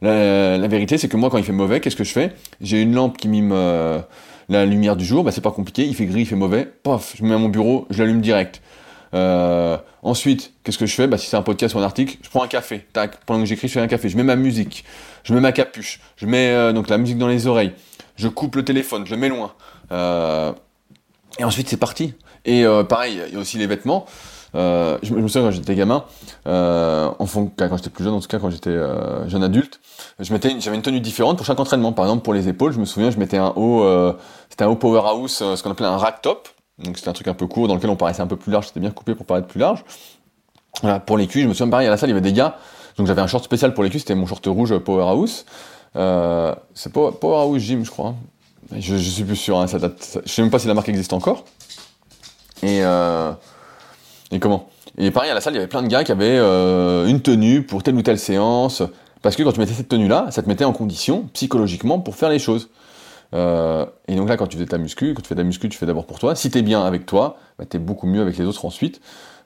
[0.00, 2.32] La, vérité, c'est que moi, quand il fait mauvais, qu'est-ce que je fais?
[2.60, 4.00] J'ai une lampe qui mime euh,
[4.48, 7.14] la lumière du jour, bah, c'est pas compliqué, il fait gris, il fait mauvais, paf,
[7.16, 8.62] je me mets à mon bureau, je l'allume direct.
[9.14, 11.06] Euh, ensuite, qu'est-ce que je fais?
[11.06, 13.46] Bah, Si c'est un podcast ou un article, je prends un café, tac, pendant que
[13.46, 14.84] j'écris, je fais un café, je mets ma musique,
[15.24, 17.72] je mets ma capuche, je mets euh, donc la musique dans les oreilles,
[18.16, 19.52] je coupe le téléphone, je le mets loin.
[19.90, 20.52] Euh,
[21.38, 22.14] et ensuite, c'est parti.
[22.44, 24.04] Et pareil, il y a aussi les vêtements.
[24.54, 26.04] Je, me souviens quand j'étais gamin,
[26.44, 28.76] quand j'étais plus jeune, en tout cas quand j'étais
[29.28, 29.78] jeune adulte,
[30.18, 31.92] je j'avais une tenue différente pour chaque entraînement.
[31.92, 33.86] Par exemple, pour les épaules, je me souviens, je mettais un haut,
[34.50, 36.48] c'était un haut powerhouse, ce qu'on appelait un rack top.
[36.78, 38.68] Donc c'était un truc un peu court dans lequel on paraissait un peu plus large,
[38.68, 39.84] c'était bien coupé pour paraître plus large.
[40.80, 42.32] Voilà, pour les culs, je me souviens pareil à la salle, il y avait des
[42.32, 42.56] gars,
[42.96, 45.44] donc j'avais un short spécial pour les culs, c'était mon short rouge powerhouse.
[45.94, 48.14] Euh, c'est Powerhouse Gym, je crois.
[48.74, 51.12] Je, je suis plus sûr, hein, ça je sais même pas si la marque existe
[51.12, 51.44] encore.
[52.62, 53.32] Et euh,
[54.40, 54.68] comment?
[54.96, 57.20] Et pareil, à la salle, il y avait plein de gars qui avaient euh, une
[57.20, 58.82] tenue pour telle ou telle séance.
[59.20, 62.28] Parce que quand tu mettais cette tenue-là, ça te mettait en condition, psychologiquement, pour faire
[62.28, 62.70] les choses.
[63.34, 65.78] Euh, et donc là, quand tu fais ta muscu, quand tu fais la muscu, tu
[65.78, 66.34] fais d'abord pour toi.
[66.34, 69.00] Si t'es bien avec toi, bah, t'es beaucoup mieux avec les autres ensuite.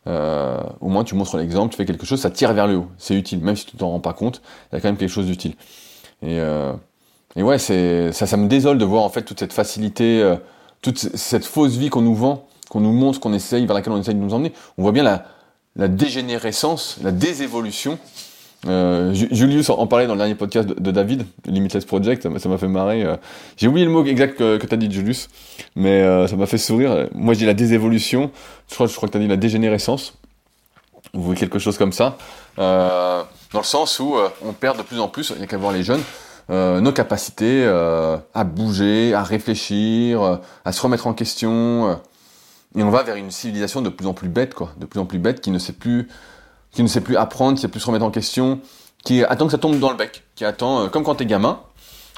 [0.07, 2.87] Euh, au moins, tu montres l'exemple, tu fais quelque chose, ça tire vers le haut.
[2.99, 5.11] C'est utile, même si tu t'en rends pas compte, il y a quand même quelque
[5.11, 5.55] chose d'utile.
[6.23, 6.73] Et, euh,
[7.37, 10.37] ouais, ça, me désole de voir en fait toute cette facilité,
[10.83, 14.01] toute cette fausse vie qu'on nous vend qu'on nous montre, qu'on essaye, vers laquelle on
[14.01, 15.05] essaye de nous emmener, on voit bien
[15.77, 17.97] la dégénérescence, la désévolution.
[18.67, 22.69] Euh, Julius en parlait dans le dernier podcast de, David, Limitless Project, ça m'a fait
[22.69, 23.05] marrer.
[23.05, 23.17] Euh.
[23.57, 25.29] J'ai oublié le mot exact que, que tu as dit, Julius,
[25.75, 27.09] mais euh, ça m'a fait sourire.
[27.15, 28.31] Moi, dis la désévolution,
[28.71, 30.15] je crois, que tu as dit la dégénérescence.
[31.15, 32.17] Voyez quelque chose comme ça.
[32.57, 35.73] Dans le sens où on perd de plus en plus, il n'y a qu'à voir
[35.73, 36.03] les jeunes,
[36.49, 41.97] nos capacités à bouger, à réfléchir, à se remettre en question
[42.77, 45.07] et on va vers une civilisation de plus en plus bête, quoi, de plus en
[45.07, 46.09] plus bête, qui ne sait plus,
[46.77, 48.61] qui ne sait plus apprendre, qui ne sait plus se remettre en question,
[49.03, 51.61] qui attend que ça tombe dans le bec, qui attend, euh, comme quand t'es gamin,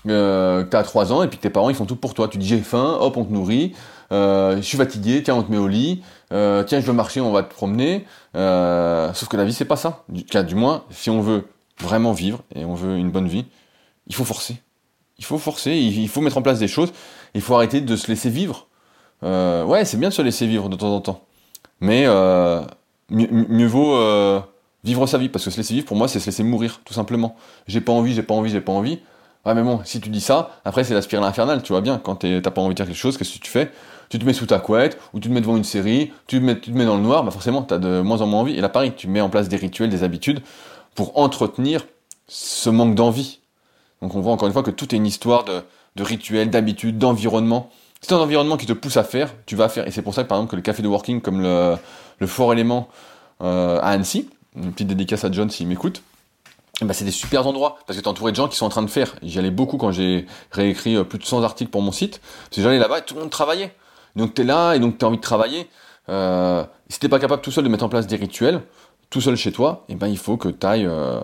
[0.08, 2.26] euh, que t'as 3 ans et puis que tes parents ils font tout pour toi.
[2.26, 3.74] Tu dis j'ai faim, hop on te nourrit,
[4.10, 7.30] euh, je suis fatigué, tiens on te met au lit, tiens je veux marcher, on
[7.30, 8.04] va te promener.
[8.34, 10.02] Sauf que la vie c'est pas ça.
[10.08, 11.46] Du, du moins si on veut
[11.80, 13.46] vraiment vivre et on veut une bonne vie,
[14.08, 14.60] il faut forcer.
[15.18, 16.92] Il faut forcer, il faut mettre en place des choses,
[17.34, 18.66] il faut arrêter de se laisser vivre
[19.22, 21.24] ouais, c'est bien de se laisser vivre de temps en temps.
[21.80, 22.06] Mais
[23.10, 24.40] mieux, vaut euh,
[24.84, 26.94] vivre sa vie, parce que se laisser vivre, pour moi, c'est se laisser mourir, tout
[26.94, 27.36] simplement.
[27.66, 29.00] J'ai pas envie, j'ai pas envie, j'ai pas envie.
[29.46, 31.98] Ouais, mais bon, si tu dis ça, après, c'est la spirale infernale, tu vois bien.
[31.98, 33.70] Quand t'as pas envie de faire quelque chose, qu'est-ce que tu fais?
[34.10, 36.44] Tu te mets sous ta couette, ou tu te mets devant une série, tu te
[36.44, 38.54] mets, tu te mets dans le noir, bah forcément, t'as de moins en moins envie.
[38.56, 40.40] Et là, pareil, tu mets en place des rituels, des habitudes,
[40.94, 41.86] pour entretenir
[42.26, 43.40] ce manque d'envie.
[44.02, 45.62] Donc on voit encore une fois que tout est une histoire de,
[45.96, 47.70] de rituels, d'habitudes, d'environnement.
[48.00, 49.86] C'est un environnement qui te pousse à faire, tu vas faire.
[49.86, 51.76] Et c'est pour ça que par exemple que le café de working comme le,
[52.18, 52.88] le Fort Élément
[53.42, 56.02] euh, à Annecy, une petite dédicace à John s'il m'écoute,
[56.80, 58.82] bah, c'est des super endroits parce que t'es entouré de gens qui sont en train
[58.82, 59.16] de faire.
[59.22, 62.20] J'y allais beaucoup quand j'ai réécrit euh, plus de 100 articles pour mon site.
[62.50, 63.74] Parce j'allais là-bas et tout le monde travaillait.
[64.14, 65.68] Donc t'es là et donc t'as envie de travailler.
[66.08, 68.62] Euh, si t'es pas capable tout seul de mettre en place des rituels,
[69.10, 71.20] tout seul chez toi, et eh ben il faut que t'ailles euh,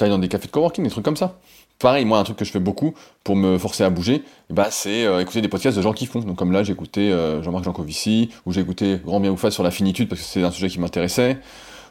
[0.00, 1.38] ailles dans des cafés de coworking, des trucs comme ça.
[1.78, 2.94] Pareil, moi, un truc que je fais beaucoup
[3.24, 6.20] pour me forcer à bouger, bah, c'est euh, écouter des podcasts de gens qui font.
[6.20, 9.54] Donc, comme là, j'ai écouté euh, Jean-Marc Jancovici, ou j'ai écouté Grand Bien ou Face
[9.54, 11.38] sur la finitude parce que c'est un sujet qui m'intéressait,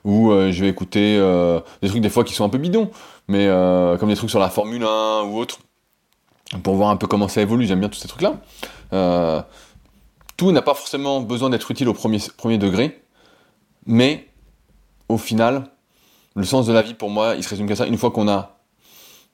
[0.05, 1.17] ou euh, je vais écouter
[1.81, 2.89] des trucs des fois qui sont un peu bidons,
[3.27, 3.47] mais
[3.99, 5.59] comme des trucs sur la Formule 1 ou autre,
[6.63, 7.65] pour voir un peu comment ça évolue.
[7.65, 9.45] J'aime bien tous ces trucs-là.
[10.37, 13.03] tout n'a pas forcément besoin d'être utile au premier, premier degré,
[13.85, 14.27] mais
[15.09, 15.65] au final,
[16.35, 17.85] le sens de la vie, pour moi, il se résume qu'à ça.
[17.85, 18.52] Une fois qu'on a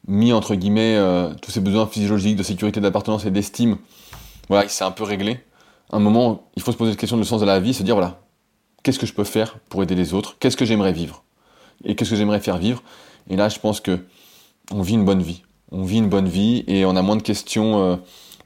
[0.08, 3.78] mis entre guillemets euh, tous ces besoins physiologiques de sécurité, d'appartenance et d'estime,
[4.48, 5.40] voilà, il s'est un peu réglé.
[5.92, 7.96] un moment, il faut se poser la question de sens de la vie, se dire
[7.96, 8.20] voilà,
[8.84, 10.38] qu'est-ce que je peux faire pour aider les autres?
[10.40, 11.24] Qu'est-ce que j'aimerais vivre?
[11.84, 12.84] Et qu'est-ce que j'aimerais faire vivre?
[13.30, 14.00] Et là, je pense que
[14.72, 15.44] on vit une bonne vie.
[15.72, 17.96] On vit une bonne vie et on a moins de questions euh,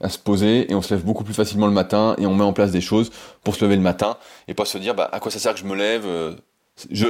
[0.00, 2.44] à se poser et on se lève beaucoup plus facilement le matin et on met
[2.44, 3.10] en place des choses
[3.42, 4.16] pour se lever le matin
[4.48, 6.34] et pas se dire bah à quoi ça sert que je me lève euh,
[6.90, 7.06] je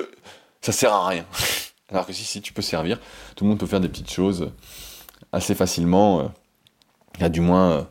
[0.61, 1.25] ça sert à rien
[1.91, 2.99] Alors que si, si tu peux servir,
[3.37, 4.51] tout le monde peut faire des petites choses
[5.35, 6.21] assez facilement.
[6.21, 6.25] Euh,
[7.17, 7.83] il y a du moins, euh,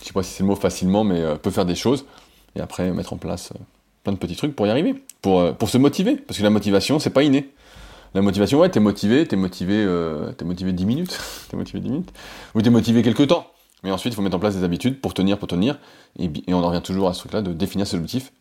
[0.00, 2.06] je sais pas si c'est le mot facilement, mais euh, peut faire des choses
[2.56, 3.52] et après mettre en place
[4.02, 6.16] plein de petits trucs pour y arriver, pour, se motiver.
[6.16, 7.50] Parce que la motivation, c'est pas inné.
[8.14, 9.86] La motivation, ouais, t'es motivé, t'es motivé,
[10.36, 12.12] t'es motivé 10 minutes, t'es motivé 10 minutes,
[12.54, 13.46] ou t'es motivé quelques temps.
[13.84, 15.78] Mais ensuite, il faut mettre en place des habitudes pour tenir, pour tenir,
[16.18, 18.32] et, on en revient toujours à ce truc-là de définir ses objectifs.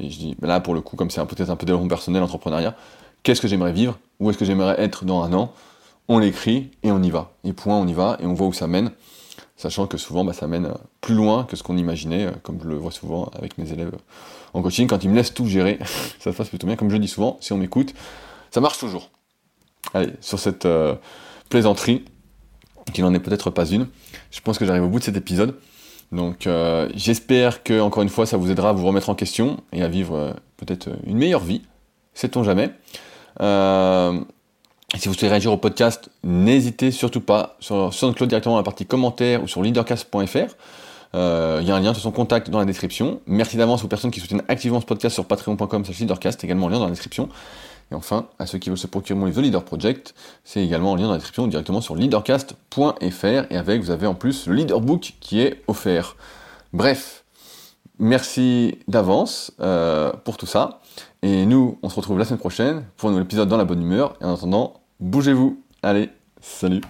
[0.00, 2.74] Et je dis, là, pour le coup, comme c'est peut-être un peu développement personnel, entrepreneuriat,
[3.22, 5.52] qu'est-ce que j'aimerais vivre, où est-ce que j'aimerais être dans un an,
[6.08, 7.32] on l'écrit et on y va.
[7.44, 8.92] Et point, on y va et on voit où ça mène,
[9.56, 12.58] sachant que souvent bah, ça mène euh, plus loin que ce qu'on imaginait, euh, comme
[12.62, 13.98] je le vois souvent avec mes élèves euh,
[14.54, 15.78] en coaching, quand ils me laissent tout gérer,
[16.18, 16.76] ça se passe plutôt bien.
[16.76, 17.94] Comme je dis souvent, si on m'écoute,
[18.50, 19.10] ça marche toujours.
[19.94, 20.66] Allez, sur cette
[21.48, 22.04] plaisanterie,
[22.92, 23.88] qui n'en est peut-être pas une,
[24.30, 25.58] je pense que j'arrive au bout de cet épisode.
[26.12, 26.48] Donc
[26.94, 29.88] j'espère que, encore une fois, ça vous aidera à vous remettre en question et à
[29.88, 31.62] vivre peut-être une meilleure vie,
[32.14, 32.70] sait-on jamais.
[33.40, 34.20] Euh,
[34.94, 38.84] si vous souhaitez réagir au podcast, n'hésitez surtout pas sur SoundCloud directement dans la partie
[38.84, 40.54] commentaires ou sur leadercast.fr.
[41.14, 43.20] Euh, il y a un lien de son contact dans la description.
[43.26, 46.84] Merci d'avance aux personnes qui soutiennent activement ce podcast sur patreon.com leadercast, également lien dans
[46.84, 47.28] la description.
[47.90, 50.14] Et enfin, à ceux qui veulent se procurer mon livre The Leader Project,
[50.44, 53.46] c'est également en lien dans la description directement sur leadercast.fr.
[53.50, 56.16] Et avec, vous avez en plus le Leader Book qui est offert.
[56.72, 57.24] Bref,
[57.98, 60.80] merci d'avance euh, pour tout ça.
[61.22, 63.82] Et nous, on se retrouve la semaine prochaine pour un nouvel épisode dans la bonne
[63.82, 64.16] humeur.
[64.20, 65.62] Et en attendant, bougez-vous.
[65.82, 66.10] Allez,
[66.40, 66.80] salut